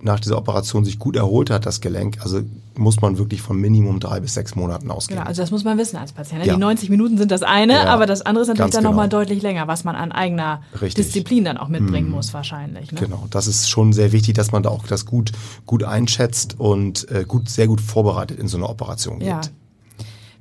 nach 0.06 0.20
dieser 0.20 0.38
Operation 0.38 0.86
sich 0.86 1.00
gut 1.00 1.16
erholt 1.16 1.50
hat, 1.50 1.66
das 1.66 1.82
Gelenk, 1.82 2.20
also 2.22 2.42
muss 2.76 3.02
man 3.02 3.18
wirklich 3.18 3.42
von 3.42 3.60
Minimum 3.60 4.00
drei 4.00 4.20
bis 4.20 4.36
sechs 4.36 4.56
Monaten 4.56 4.92
ausgehen. 4.92 5.18
Genau, 5.18 5.28
also 5.28 5.42
das 5.42 5.50
muss 5.52 5.64
man 5.64 5.78
wissen 5.78 5.98
als 5.98 6.14
Patient. 6.14 6.42
Ne? 6.42 6.48
Ja. 6.48 6.54
Die 6.54 6.60
90 6.60 6.90
Minuten 6.90 7.18
sind 7.18 7.32
das 7.32 7.42
eine, 7.42 7.74
ja, 7.74 7.86
aber 7.86 8.06
das 8.06 8.22
andere 8.22 8.44
ist 8.44 8.48
natürlich 8.50 8.72
dann 8.72 8.82
genau. 8.82 8.92
nochmal 8.92 9.10
deutlich 9.10 9.42
länger, 9.42 9.68
was 9.68 9.84
man 9.84 9.96
an 9.96 10.12
eigener 10.12 10.62
Richtig. 10.80 11.06
Disziplin 11.06 11.44
dann 11.44 11.58
auch 11.58 11.68
mitbringen 11.68 12.08
mhm. 12.08 12.16
muss 12.16 12.34
wahrscheinlich. 12.34 12.92
Ne? 12.92 13.00
Genau, 13.00 13.26
das 13.32 13.48
ist 13.48 13.70
schon 13.70 13.94
sehr 13.94 14.12
wichtig, 14.12 14.36
dass 14.36 14.52
man 14.52 14.64
da 14.64 14.70
auch 14.70 14.86
das 14.86 15.06
gut, 15.06 15.32
gut 15.66 15.84
einschätzt 15.84 16.60
und 16.60 17.10
äh, 17.10 17.26
gut, 17.28 17.50
sehr 17.50 17.68
gut 17.68 17.82
vorbereitet 17.82 18.40
in 18.40 18.48
so 18.48 18.58
eine 18.58 18.70
Operation 18.70 19.20
geht. 19.20 19.28
Ja. 19.28 19.42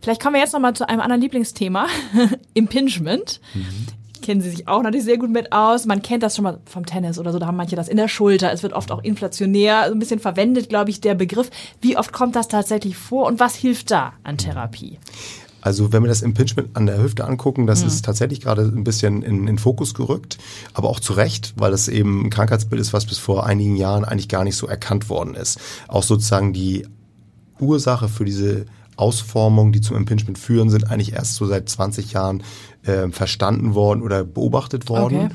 Vielleicht 0.02 0.22
kommen 0.22 0.34
wir 0.34 0.40
jetzt 0.40 0.52
nochmal 0.52 0.74
zu 0.74 0.86
einem 0.86 1.00
anderen 1.00 1.22
Lieblingsthema, 1.22 1.86
Impingement. 2.54 3.40
Mhm 3.54 3.86
kennen 4.24 4.40
sie 4.40 4.50
sich 4.50 4.66
auch 4.66 4.82
natürlich 4.82 5.04
sehr 5.04 5.18
gut 5.18 5.30
mit 5.30 5.52
aus. 5.52 5.86
Man 5.86 6.02
kennt 6.02 6.22
das 6.22 6.34
schon 6.34 6.42
mal 6.42 6.58
vom 6.64 6.86
Tennis 6.86 7.18
oder 7.18 7.30
so, 7.30 7.38
da 7.38 7.46
haben 7.46 7.56
manche 7.56 7.76
das 7.76 7.88
in 7.88 7.96
der 7.96 8.08
Schulter. 8.08 8.52
Es 8.52 8.62
wird 8.62 8.72
oft 8.72 8.90
auch 8.90 9.04
inflationär 9.04 9.84
so 9.86 9.92
ein 9.92 9.98
bisschen 9.98 10.18
verwendet, 10.18 10.68
glaube 10.68 10.90
ich, 10.90 11.00
der 11.00 11.14
Begriff. 11.14 11.50
Wie 11.80 11.96
oft 11.96 12.12
kommt 12.12 12.34
das 12.34 12.48
tatsächlich 12.48 12.96
vor 12.96 13.26
und 13.26 13.38
was 13.38 13.54
hilft 13.54 13.90
da 13.90 14.14
an 14.24 14.38
Therapie? 14.38 14.98
Also 15.60 15.92
wenn 15.92 16.02
wir 16.02 16.08
das 16.08 16.20
Impingement 16.20 16.76
an 16.76 16.86
der 16.86 17.02
Hüfte 17.02 17.24
angucken, 17.24 17.66
das 17.66 17.82
mhm. 17.82 17.88
ist 17.88 18.04
tatsächlich 18.04 18.40
gerade 18.40 18.62
ein 18.62 18.84
bisschen 18.84 19.22
in, 19.22 19.48
in 19.48 19.58
Fokus 19.58 19.94
gerückt, 19.94 20.36
aber 20.74 20.90
auch 20.90 21.00
zu 21.00 21.14
Recht, 21.14 21.54
weil 21.56 21.72
es 21.72 21.88
eben 21.88 22.26
ein 22.26 22.30
Krankheitsbild 22.30 22.80
ist, 22.80 22.92
was 22.92 23.06
bis 23.06 23.16
vor 23.18 23.46
einigen 23.46 23.76
Jahren 23.76 24.04
eigentlich 24.04 24.28
gar 24.28 24.44
nicht 24.44 24.56
so 24.56 24.66
erkannt 24.66 25.08
worden 25.08 25.34
ist. 25.34 25.58
Auch 25.88 26.02
sozusagen 26.02 26.52
die 26.52 26.86
Ursache 27.60 28.08
für 28.08 28.24
diese 28.26 28.66
Ausformungen, 28.96 29.72
die 29.72 29.80
zum 29.80 29.96
Impingement 29.96 30.38
führen, 30.38 30.70
sind 30.70 30.90
eigentlich 30.90 31.12
erst 31.12 31.34
so 31.34 31.46
seit 31.46 31.68
20 31.68 32.12
Jahren 32.12 32.42
äh, 32.84 33.08
verstanden 33.08 33.74
worden 33.74 34.02
oder 34.02 34.24
beobachtet 34.24 34.88
worden. 34.88 35.26
Okay. 35.26 35.34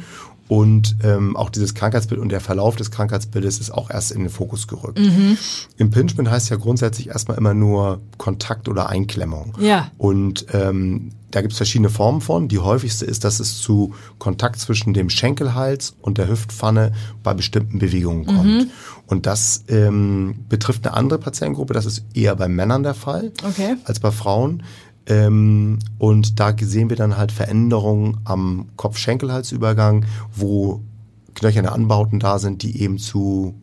Und 0.49 0.95
ähm, 1.03 1.37
auch 1.37 1.51
dieses 1.51 1.75
Krankheitsbild 1.75 2.19
und 2.19 2.29
der 2.29 2.41
Verlauf 2.41 2.75
des 2.75 2.89
Krankheitsbildes 2.89 3.59
ist 3.59 3.69
auch 3.69 3.91
erst 3.91 4.11
in 4.11 4.21
den 4.21 4.31
Fokus 4.31 4.67
gerückt. 4.67 4.97
Mhm. 4.97 5.37
Impingement 5.77 6.31
heißt 6.31 6.49
ja 6.49 6.55
grundsätzlich 6.55 7.09
erstmal 7.09 7.37
immer 7.37 7.53
nur 7.53 8.01
Kontakt 8.17 8.67
oder 8.67 8.89
Einklemmung. 8.89 9.55
Ja. 9.59 9.91
Und 9.99 10.47
ähm, 10.51 11.11
da 11.29 11.41
gibt 11.41 11.51
es 11.51 11.57
verschiedene 11.57 11.89
Formen 11.89 12.19
von. 12.19 12.47
Die 12.47 12.57
häufigste 12.57 13.05
ist, 13.05 13.25
dass 13.25 13.39
es 13.39 13.59
zu 13.59 13.93
Kontakt 14.17 14.59
zwischen 14.59 14.95
dem 14.95 15.11
Schenkelhals 15.11 15.93
und 16.01 16.17
der 16.17 16.27
Hüftpfanne 16.27 16.93
bei 17.21 17.35
bestimmten 17.35 17.77
Bewegungen 17.77 18.25
kommt. 18.25 18.45
Mhm. 18.45 18.71
Und 19.05 19.27
das 19.27 19.65
ähm, 19.67 20.45
betrifft 20.49 20.87
eine 20.87 20.95
andere 20.95 21.19
Patientengruppe. 21.19 21.75
Das 21.75 21.85
ist 21.85 22.05
eher 22.15 22.35
bei 22.35 22.47
Männern 22.47 22.81
der 22.81 22.95
Fall 22.95 23.31
okay. 23.47 23.75
als 23.83 23.99
bei 23.99 24.09
Frauen. 24.09 24.63
Ähm, 25.09 25.79
und 25.97 26.39
da 26.39 26.53
sehen 26.57 26.89
wir 26.89 26.95
dann 26.95 27.17
halt 27.17 27.31
Veränderungen 27.31 28.19
am 28.23 28.67
Kopf-Schenkelhalsübergang, 28.77 30.05
wo 30.35 30.81
knöcherne 31.33 31.71
Anbauten 31.71 32.19
da 32.19 32.39
sind, 32.39 32.63
die 32.63 32.81
eben 32.81 32.97
zu 32.99 33.55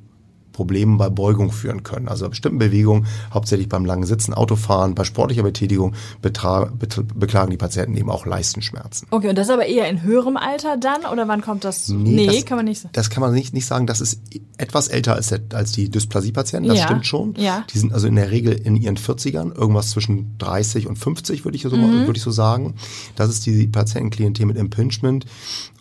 Problemen 0.56 0.96
bei 0.96 1.10
Beugung 1.10 1.52
führen 1.52 1.82
können. 1.82 2.08
Also 2.08 2.24
bei 2.24 2.30
bestimmten 2.30 2.58
Bewegungen, 2.58 3.06
hauptsächlich 3.32 3.68
beim 3.68 3.84
langen 3.84 4.06
Sitzen, 4.06 4.32
Autofahren, 4.32 4.94
bei 4.94 5.04
sportlicher 5.04 5.42
Betätigung 5.42 5.94
beklagen 6.22 7.50
die 7.50 7.58
Patienten 7.58 7.94
eben 7.94 8.08
auch 8.08 8.24
Leistenschmerzen. 8.24 9.06
Okay, 9.10 9.28
und 9.28 9.36
das 9.36 9.50
aber 9.50 9.66
eher 9.66 9.86
in 9.88 10.02
höherem 10.02 10.38
Alter 10.38 10.78
dann 10.78 11.04
oder 11.12 11.28
wann 11.28 11.42
kommt 11.42 11.64
das? 11.64 11.88
Nee, 11.88 12.10
nee 12.10 12.26
das, 12.26 12.46
kann 12.46 12.56
man 12.56 12.64
nicht 12.64 12.80
sagen. 12.80 12.92
Das 12.94 13.10
kann 13.10 13.20
man 13.20 13.34
nicht, 13.34 13.52
nicht 13.52 13.66
sagen. 13.66 13.86
Das 13.86 14.00
ist 14.00 14.22
etwas 14.56 14.88
älter 14.88 15.14
als, 15.14 15.28
der, 15.28 15.40
als 15.52 15.72
die 15.72 15.90
Dysplasie-Patienten, 15.90 16.70
das 16.70 16.78
ja. 16.78 16.84
stimmt 16.86 17.06
schon. 17.06 17.34
Ja. 17.36 17.64
Die 17.72 17.78
sind 17.78 17.92
also 17.92 18.06
in 18.06 18.16
der 18.16 18.30
Regel 18.30 18.54
in 18.54 18.76
ihren 18.76 18.96
40ern, 18.96 19.54
irgendwas 19.54 19.90
zwischen 19.90 20.38
30 20.38 20.86
und 20.86 20.96
50 20.96 21.44
würde 21.44 21.56
ich 21.56 21.62
so, 21.62 21.76
mhm. 21.76 22.06
würde 22.06 22.16
ich 22.16 22.22
so 22.22 22.30
sagen. 22.30 22.76
Das 23.14 23.28
ist 23.28 23.44
die 23.44 23.66
Patientenklientel 23.66 24.46
mit 24.46 24.56
Impingement. 24.56 25.26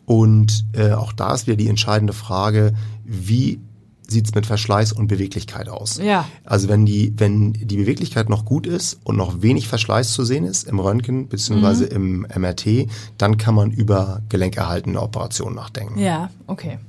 Und 0.05 0.65
äh, 0.74 0.91
auch 0.91 1.13
da 1.13 1.34
ist 1.34 1.48
wieder 1.48 1.58
die 1.58 1.70
entscheidende 1.70 2.13
Frage, 2.13 2.74
wie 3.03 3.60
sieht's 4.08 4.36
mit 4.36 4.46
Verschleiß 4.46 4.94
und 4.94 5.08
Beweglichkeit 5.08 5.70
aus. 5.70 5.98
Ja. 5.98 6.28
Also 6.44 6.68
wenn 6.70 6.86
die, 6.86 7.14
wenn 7.18 7.54
die 7.54 7.78
Beweglichkeit 7.78 8.30
noch 8.30 8.46
gut 8.46 8.68
ist 8.68 9.00
und 9.04 9.18
noch 9.18 9.42
wenig 9.42 9.68
Verschleiß 9.68 10.14
zu 10.14 10.24
sehen 10.24 10.46
ist 10.46 10.68
im 10.68 10.80
Röntgen 10.80 11.28
beziehungsweise 11.28 11.86
mhm. 11.86 12.26
im 12.26 12.42
MRT, 12.42 12.88
dann 13.18 13.38
kann 13.38 13.56
man 13.56 13.72
über 13.72 14.22
gelenkerhaltende 14.30 15.02
Operationen 15.02 15.56
nachdenken. 15.56 16.00
Ja, 16.00 16.30
okay. 16.48 16.80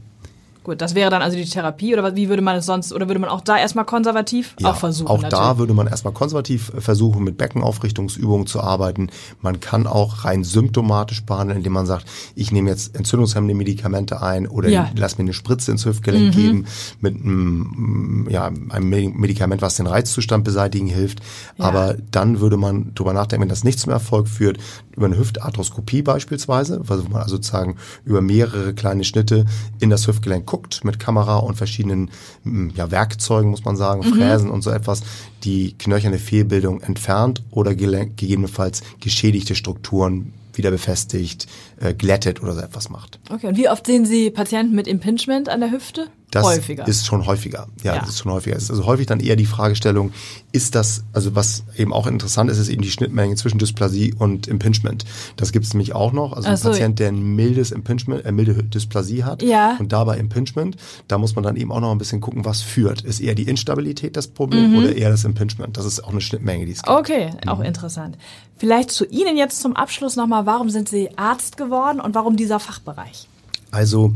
Gut, 0.67 0.81
das 0.81 0.97
wäre 0.97 1.11
dann 1.11 1.23
also 1.23 1.37
die 1.37 1.45
Therapie 1.45 1.93
oder 1.93 2.17
wie 2.17 2.29
würde 2.29 2.43
man 2.43 2.57
es 2.57 2.67
sonst, 2.67 2.93
oder 2.93 3.07
würde 3.07 3.21
man 3.21 3.31
auch 3.31 3.41
da 3.41 3.57
erstmal 3.57 3.85
konservativ 3.85 4.57
ja, 4.59 4.73
auch 4.73 4.77
versuchen? 4.77 5.07
Auch 5.07 5.23
natürlich. 5.23 5.39
da 5.39 5.59
würde 5.59 5.75
man 5.75 5.87
erstmal 5.87 6.13
konservativ 6.13 6.73
versuchen, 6.77 7.23
mit 7.23 7.39
Beckenaufrichtungsübungen 7.39 8.49
zu 8.49 8.61
arbeiten. 8.61 9.11
Man 9.41 9.61
kann 9.61 9.87
auch 9.87 10.25
rein 10.25 10.43
symptomatisch 10.43 11.25
behandeln, 11.25 11.59
indem 11.59 11.73
man 11.73 11.87
sagt, 11.87 12.07
ich 12.35 12.51
nehme 12.51 12.69
jetzt 12.69 12.97
entzündungshemmende 12.97 13.55
Medikamente 13.55 14.21
ein 14.21 14.49
oder 14.49 14.69
ja. 14.69 14.91
lass 14.97 15.19
mir 15.19 15.23
eine 15.23 15.35
Spritze 15.35 15.71
ins 15.71 15.85
Hüftgelenk 15.85 16.35
mhm. 16.35 16.37
geben 16.37 16.67
mit 17.01 17.15
einem, 17.15 18.27
ja, 18.29 18.47
einem 18.47 18.89
Medikament, 18.89 19.63
was 19.63 19.77
den 19.77 19.87
Reizzustand 19.87 20.43
beseitigen 20.43 20.89
hilft. 20.89 21.21
Ja. 21.59 21.67
Aber 21.67 21.95
dann 22.11 22.41
würde 22.41 22.57
man 22.57 22.93
drüber 22.97 23.13
nachdenken, 23.13 23.43
wenn 23.43 23.50
das 23.50 23.63
nicht 23.63 23.79
zum 23.79 23.93
Erfolg 23.93 24.26
führt, 24.26 24.59
über 24.97 25.07
eine 25.07 25.19
Hüftarthroskopie 25.19 26.02
beispielsweise, 26.02 26.81
wo 26.89 26.95
man 27.09 27.23
also 27.23 27.37
sozusagen 27.37 27.76
über 28.05 28.21
mehrere 28.21 28.75
kleine 28.75 29.05
Schnitte 29.05 29.45
in 29.79 29.91
das 29.91 30.09
Hüftgelenk 30.09 30.47
guckt 30.47 30.55
guckt 30.56 30.84
mit 30.84 30.99
Kamera 30.99 31.36
und 31.36 31.56
verschiedenen 31.56 32.10
hm, 32.42 32.73
ja, 32.75 32.90
Werkzeugen, 32.90 33.50
muss 33.50 33.64
man 33.64 33.76
sagen, 33.76 34.00
mhm. 34.00 34.14
Fräsen 34.14 34.50
und 34.50 34.62
so 34.62 34.71
etwas, 34.71 35.02
die 35.45 35.76
knöcherne 35.76 36.19
Fehlbildung 36.19 36.80
entfernt 36.80 37.42
oder 37.50 37.75
gegebenenfalls 37.75 38.82
geschädigte 39.00 39.54
Strukturen 39.54 40.32
wieder 40.54 40.71
befestigt, 40.71 41.47
äh, 41.80 41.95
glättet 41.95 42.43
oder 42.43 42.54
so 42.54 42.60
etwas 42.60 42.89
macht. 42.89 43.19
Okay, 43.30 43.49
und 43.49 43.56
wie 43.56 43.69
oft 43.69 43.86
sehen 43.86 44.06
Sie 44.06 44.30
Patienten 44.30 44.75
mit 44.75 44.86
Impingement 44.86 45.49
an 45.49 45.60
der 45.60 45.71
Hüfte? 45.71 46.08
Das 46.30 46.45
häufiger. 46.45 46.89
ist 46.89 47.06
schon 47.06 47.25
häufiger. 47.25 47.69
Ja, 47.84 47.95
ja, 47.95 48.00
das 48.00 48.10
ist 48.10 48.19
schon 48.19 48.32
häufiger. 48.32 48.56
Es 48.56 48.65
ist 48.65 48.71
also 48.71 48.86
häufig 48.86 49.06
dann 49.06 49.21
eher 49.21 49.36
die 49.36 49.47
Fragestellung, 49.47 50.12
ist 50.50 50.75
das, 50.75 51.04
also 51.12 51.36
was 51.36 51.62
eben 51.76 51.93
auch 51.93 52.08
interessant 52.08 52.50
ist, 52.50 52.58
ist 52.58 52.69
eben 52.69 52.82
die 52.82 52.91
Schnittmenge 52.91 53.36
zwischen 53.36 53.58
Dysplasie 53.58 54.12
und 54.19 54.49
Impingement. 54.49 55.04
Das 55.36 55.52
gibt 55.52 55.67
es 55.67 55.73
nämlich 55.73 55.95
auch 55.95 56.12
noch. 56.12 56.32
Also 56.32 56.49
ein 56.49 56.56
so. 56.56 56.71
Patient, 56.71 56.99
der 56.99 57.08
ein 57.08 57.36
mildes 57.36 57.71
Impingement, 57.71 58.25
äh, 58.25 58.32
milde 58.32 58.54
Dysplasie 58.65 59.23
hat 59.23 59.43
ja. 59.43 59.76
und 59.78 59.93
dabei 59.93 60.19
Impingement, 60.19 60.76
da 61.06 61.17
muss 61.17 61.36
man 61.36 61.45
dann 61.45 61.56
eben 61.56 61.71
auch 61.71 61.80
noch 61.80 61.93
ein 61.93 61.99
bisschen 61.99 62.21
gucken, 62.21 62.45
was 62.45 62.60
führt. 62.60 63.02
Ist 63.02 63.21
eher 63.21 63.36
die 63.36 63.45
Instabilität 63.45 64.17
das 64.17 64.26
Problem 64.26 64.73
mhm. 64.73 64.78
oder 64.78 64.97
eher 64.97 65.10
das 65.10 65.25
Impingement? 65.25 65.76
Das 65.76 65.84
ist 65.84 66.02
auch 66.02 66.10
eine 66.10 66.21
Schnittmenge, 66.21 66.67
die 66.67 66.73
es 66.73 66.82
gibt. 66.82 66.97
Okay, 66.97 67.30
auch 67.47 67.58
mhm. 67.58 67.67
interessant. 67.67 68.19
Vielleicht 68.58 68.91
zu 68.91 69.04
Ihnen 69.04 69.36
jetzt 69.36 69.60
zum 69.60 69.76
Abschluss 69.76 70.17
nochmal, 70.17 70.47
warum 70.47 70.71
sind 70.71 70.89
Sie 70.89 71.10
Arzt 71.17 71.56
geworden 71.56 71.66
und 72.00 72.15
warum 72.15 72.37
dieser 72.37 72.61
Fachbereich? 72.61 73.29
Also 73.71 74.15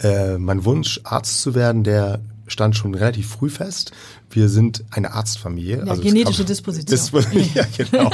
äh, 0.00 0.38
mein 0.38 0.64
Wunsch, 0.64 1.00
Arzt 1.04 1.40
zu 1.40 1.54
werden, 1.54 1.84
der 1.84 2.20
stand 2.48 2.76
schon 2.76 2.94
relativ 2.94 3.28
früh 3.28 3.50
fest. 3.50 3.92
Wir 4.30 4.48
sind 4.48 4.84
eine 4.90 5.12
Arztfamilie. 5.12 5.78
Ja, 5.78 5.84
also 5.84 6.02
genetische 6.02 6.44
Disposition. 6.44 7.44
ja, 7.54 7.64
genau. 7.76 8.10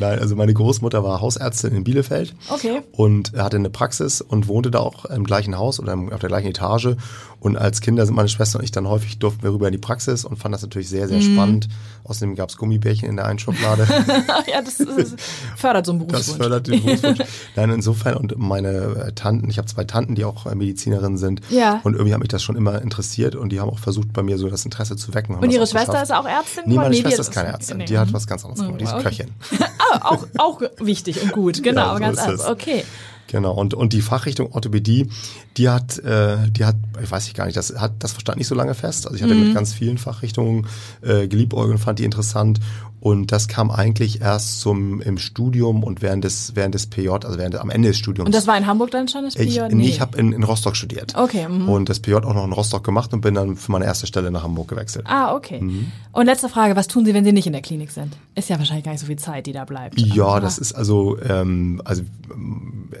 Nein, 0.00 0.18
also 0.18 0.36
meine 0.36 0.52
Großmutter 0.52 1.02
war 1.04 1.20
Hausärztin 1.20 1.74
in 1.74 1.84
Bielefeld. 1.84 2.34
Okay. 2.48 2.82
Und 2.92 3.32
hatte 3.32 3.56
eine 3.56 3.70
Praxis 3.70 4.20
und 4.20 4.48
wohnte 4.48 4.70
da 4.70 4.80
auch 4.80 5.04
im 5.06 5.24
gleichen 5.24 5.56
Haus 5.56 5.80
oder 5.80 5.96
auf 6.12 6.20
der 6.20 6.28
gleichen 6.28 6.48
Etage. 6.48 6.96
Und 7.44 7.58
als 7.58 7.82
Kinder 7.82 8.06
sind 8.06 8.14
meine 8.14 8.30
Schwester 8.30 8.58
und 8.58 8.64
ich 8.64 8.72
dann 8.72 8.88
häufig 8.88 9.18
durften 9.18 9.42
wir 9.42 9.52
rüber 9.52 9.66
in 9.66 9.72
die 9.72 9.78
Praxis 9.78 10.24
und 10.24 10.38
fanden 10.38 10.52
das 10.52 10.62
natürlich 10.62 10.88
sehr, 10.88 11.08
sehr 11.08 11.18
mhm. 11.18 11.34
spannend. 11.34 11.68
Außerdem 12.04 12.36
gab 12.36 12.48
es 12.48 12.56
Gummibärchen 12.56 13.06
in 13.06 13.16
der 13.16 13.26
einen 13.26 13.38
Schublade. 13.38 13.86
ja, 14.50 14.62
das, 14.62 14.78
das, 14.78 15.14
fördert 15.54 15.84
so 15.84 15.92
einen 15.92 16.06
Berufswunsch. 16.06 16.26
Das 16.26 16.36
fördert 16.36 16.66
den 16.66 16.82
Berufswunsch. 16.82 17.18
Nein, 17.54 17.70
insofern 17.70 18.16
und 18.16 18.38
meine 18.38 18.68
äh, 19.08 19.12
Tanten, 19.12 19.50
ich 19.50 19.58
habe 19.58 19.68
zwei 19.68 19.84
Tanten, 19.84 20.14
die 20.14 20.24
auch 20.24 20.46
äh, 20.46 20.54
Medizinerinnen 20.54 21.18
sind. 21.18 21.42
Ja. 21.50 21.80
Und 21.84 21.92
irgendwie 21.92 22.14
hat 22.14 22.20
mich 22.20 22.30
das 22.30 22.42
schon 22.42 22.56
immer 22.56 22.80
interessiert 22.80 23.36
und 23.36 23.50
die 23.50 23.60
haben 23.60 23.68
auch 23.68 23.78
versucht, 23.78 24.14
bei 24.14 24.22
mir 24.22 24.38
so 24.38 24.48
das 24.48 24.64
Interesse 24.64 24.96
zu 24.96 25.12
wecken. 25.12 25.36
Und 25.44 25.50
ihre 25.50 25.66
Schwester 25.66 26.02
ist 26.02 26.12
auch 26.12 26.26
Ärztin? 26.26 26.64
Nee, 26.66 26.76
meine 26.76 26.90
nee, 26.90 27.00
Schwester 27.00 27.20
ist 27.20 27.32
keine 27.32 27.48
Ärztin. 27.50 27.78
Nee. 27.78 27.84
Die 27.84 27.98
hat 27.98 28.12
was 28.12 28.26
ganz 28.26 28.44
anderes 28.44 28.64
gemacht. 28.64 28.80
Die 28.80 28.84
ist 28.84 28.98
Köchin. 28.98 29.30
ah, 29.92 30.08
auch, 30.08 30.26
auch 30.38 30.62
wichtig 30.78 31.22
und 31.22 31.32
gut, 31.32 31.62
genau, 31.62 31.86
ja, 31.86 31.94
so 31.94 32.00
ganz 32.00 32.18
anders. 32.18 32.46
Okay. 32.48 32.84
Genau, 33.26 33.52
und, 33.52 33.74
und 33.74 33.92
die 33.92 34.02
Fachrichtung 34.02 34.52
Orthopädie, 34.52 35.08
die 35.56 35.68
hat, 35.68 35.98
äh, 35.98 36.36
die 36.50 36.64
hat, 36.64 36.76
ich 37.02 37.10
weiß 37.10 37.26
ich 37.26 37.34
gar 37.34 37.46
nicht, 37.46 37.56
das 37.56 37.74
hat 37.80 37.92
das 38.00 38.12
verstand 38.12 38.38
nicht 38.38 38.48
so 38.48 38.54
lange 38.54 38.74
fest. 38.74 39.06
Also 39.06 39.16
ich 39.16 39.22
hatte 39.22 39.34
mhm. 39.34 39.46
mit 39.46 39.54
ganz 39.54 39.72
vielen 39.72 39.98
Fachrichtungen 39.98 40.66
äh, 41.00 41.26
geliebäugelt, 41.26 41.80
fand 41.80 41.98
die 41.98 42.04
interessant 42.04 42.60
und 43.04 43.32
das 43.32 43.48
kam 43.48 43.70
eigentlich 43.70 44.22
erst 44.22 44.60
zum 44.60 45.02
im 45.02 45.18
Studium 45.18 45.84
und 45.84 46.00
während 46.00 46.24
des 46.24 46.56
während 46.56 46.74
des 46.74 46.86
PJ, 46.86 47.10
also 47.10 47.36
während 47.36 47.54
am 47.56 47.68
Ende 47.68 47.88
des 47.88 47.98
Studiums. 47.98 48.24
Und 48.24 48.34
das 48.34 48.46
war 48.46 48.56
in 48.56 48.66
Hamburg 48.66 48.92
dann 48.92 49.08
schon 49.08 49.24
das 49.24 49.34
PJ? 49.34 49.60
Ich, 49.60 49.74
nee, 49.74 49.88
ich 49.88 50.00
habe 50.00 50.16
in, 50.16 50.32
in 50.32 50.42
Rostock 50.42 50.74
studiert. 50.74 51.14
Okay. 51.14 51.46
Mhm. 51.46 51.68
Und 51.68 51.90
das 51.90 52.00
PJ 52.00 52.14
auch 52.14 52.32
noch 52.32 52.46
in 52.46 52.52
Rostock 52.52 52.82
gemacht 52.82 53.12
und 53.12 53.20
bin 53.20 53.34
dann 53.34 53.56
für 53.56 53.72
meine 53.72 53.84
erste 53.84 54.06
Stelle 54.06 54.30
nach 54.30 54.42
Hamburg 54.42 54.68
gewechselt. 54.68 55.04
Ah, 55.06 55.34
okay. 55.34 55.60
Mhm. 55.60 55.92
Und 56.12 56.24
letzte 56.24 56.48
Frage, 56.48 56.76
was 56.76 56.88
tun 56.88 57.04
Sie, 57.04 57.12
wenn 57.12 57.26
Sie 57.26 57.32
nicht 57.32 57.46
in 57.46 57.52
der 57.52 57.60
Klinik 57.60 57.90
sind? 57.90 58.16
Ist 58.36 58.48
ja 58.48 58.56
wahrscheinlich 58.56 58.86
gar 58.86 58.92
nicht 58.92 59.02
so 59.02 59.06
viel 59.06 59.18
Zeit, 59.18 59.44
die 59.44 59.52
da 59.52 59.66
bleibt. 59.66 60.00
Ja, 60.00 60.40
das 60.40 60.56
ist 60.56 60.72
also, 60.72 61.18
ähm, 61.20 61.82
also 61.84 62.04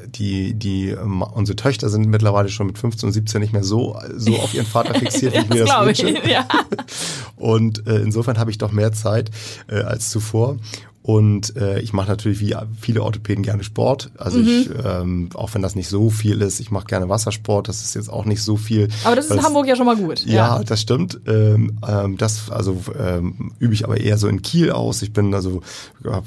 die, 0.06 0.54
die, 0.54 0.90
ähm, 0.90 1.22
unsere 1.22 1.56
Töchter 1.56 1.88
sind 1.88 2.06
mittlerweile 2.08 2.48
schon 2.48 2.66
mit 2.66 2.78
15 2.78 3.08
und 3.08 3.12
17 3.12 3.40
nicht 3.40 3.52
mehr 3.52 3.64
so, 3.64 3.98
so 4.16 4.36
auf 4.36 4.54
ihren 4.54 4.66
Vater 4.66 4.94
fixiert, 4.94 5.34
wie 5.34 5.38
ich 5.42 5.48
mir 5.48 5.64
das 5.64 5.86
wünsche. 5.86 6.08
Ich, 6.10 6.26
ja. 6.26 6.46
Und 7.36 7.86
äh, 7.86 7.96
insofern 7.96 8.38
habe 8.38 8.50
ich 8.50 8.58
doch 8.58 8.72
mehr 8.72 8.92
Zeit 8.92 9.30
äh, 9.68 9.80
als 9.80 10.10
zuvor. 10.10 10.56
Und 11.06 11.54
äh, 11.58 11.80
ich 11.80 11.92
mache 11.92 12.08
natürlich 12.08 12.40
wie 12.40 12.56
viele 12.80 13.02
Orthopäden 13.02 13.44
gerne 13.44 13.62
Sport. 13.62 14.10
Also 14.16 14.38
mhm. 14.38 14.48
ich, 14.48 14.70
ähm, 14.86 15.28
auch 15.34 15.52
wenn 15.52 15.60
das 15.60 15.74
nicht 15.74 15.88
so 15.88 16.08
viel 16.08 16.40
ist, 16.40 16.60
ich 16.60 16.70
mache 16.70 16.86
gerne 16.86 17.10
Wassersport. 17.10 17.68
Das 17.68 17.82
ist 17.82 17.94
jetzt 17.94 18.08
auch 18.08 18.24
nicht 18.24 18.42
so 18.42 18.56
viel. 18.56 18.88
Aber 19.04 19.14
das 19.14 19.26
ist 19.26 19.32
in 19.32 19.42
Hamburg 19.42 19.66
ja 19.66 19.76
schon 19.76 19.84
mal 19.84 19.96
gut. 19.96 20.24
Ja, 20.24 20.56
ja. 20.56 20.64
das 20.64 20.80
stimmt. 20.80 21.20
Ähm, 21.26 21.78
ähm, 21.86 22.16
das 22.16 22.50
also 22.50 22.80
ähm, 22.98 23.52
übe 23.58 23.74
ich 23.74 23.84
aber 23.84 23.98
eher 23.98 24.16
so 24.16 24.28
in 24.28 24.40
Kiel 24.40 24.70
aus. 24.70 25.02
Ich 25.02 25.12
bin 25.12 25.34
also 25.34 25.60
ja, 26.02 26.22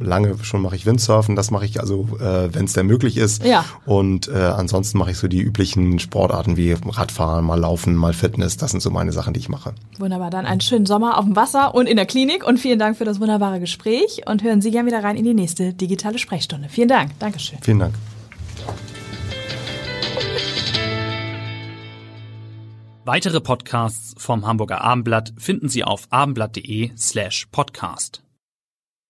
lange 0.00 0.34
schon 0.44 0.62
mache 0.62 0.76
ich 0.76 0.86
Windsurfen. 0.86 1.36
Das 1.36 1.50
mache 1.50 1.66
ich 1.66 1.78
also, 1.78 2.08
äh, 2.20 2.54
wenn 2.54 2.64
es 2.64 2.72
denn 2.72 2.86
möglich 2.86 3.18
ist. 3.18 3.44
Ja. 3.44 3.66
Und 3.84 4.28
äh, 4.28 4.38
ansonsten 4.38 4.96
mache 4.96 5.10
ich 5.10 5.18
so 5.18 5.28
die 5.28 5.42
üblichen 5.42 5.98
Sportarten 5.98 6.56
wie 6.56 6.72
Radfahren, 6.72 7.44
mal 7.44 7.60
Laufen, 7.60 7.96
mal 7.96 8.14
Fitness. 8.14 8.56
Das 8.56 8.70
sind 8.70 8.80
so 8.80 8.88
meine 8.88 9.12
Sachen, 9.12 9.34
die 9.34 9.40
ich 9.40 9.50
mache. 9.50 9.74
Wunderbar. 9.98 10.30
Dann 10.30 10.46
einen 10.46 10.62
schönen 10.62 10.86
Sommer 10.86 11.18
auf 11.18 11.26
dem 11.26 11.36
Wasser 11.36 11.74
und 11.74 11.86
in 11.86 11.96
der 11.96 12.06
Klinik. 12.06 12.46
Und 12.46 12.56
vielen 12.56 12.78
Dank 12.78 12.96
für 12.96 13.04
das 13.04 13.20
wunderbare 13.20 13.60
Gespräch. 13.60 13.89
Gespräch 13.90 14.26
und 14.26 14.42
hören 14.42 14.60
Sie 14.60 14.70
gerne 14.70 14.88
wieder 14.88 15.02
rein 15.02 15.16
in 15.16 15.24
die 15.24 15.34
nächste 15.34 15.74
digitale 15.74 16.18
Sprechstunde. 16.18 16.68
Vielen 16.68 16.88
Dank. 16.88 17.18
Dankeschön. 17.18 17.58
Vielen 17.62 17.80
Dank. 17.80 17.94
Weitere 23.04 23.40
Podcasts 23.40 24.14
vom 24.18 24.46
Hamburger 24.46 24.82
Abendblatt 24.82 25.32
finden 25.36 25.68
Sie 25.68 25.82
auf 25.82 26.06
abendblatt.de 26.10 26.92
slash 26.96 27.46
podcast. 27.50 28.22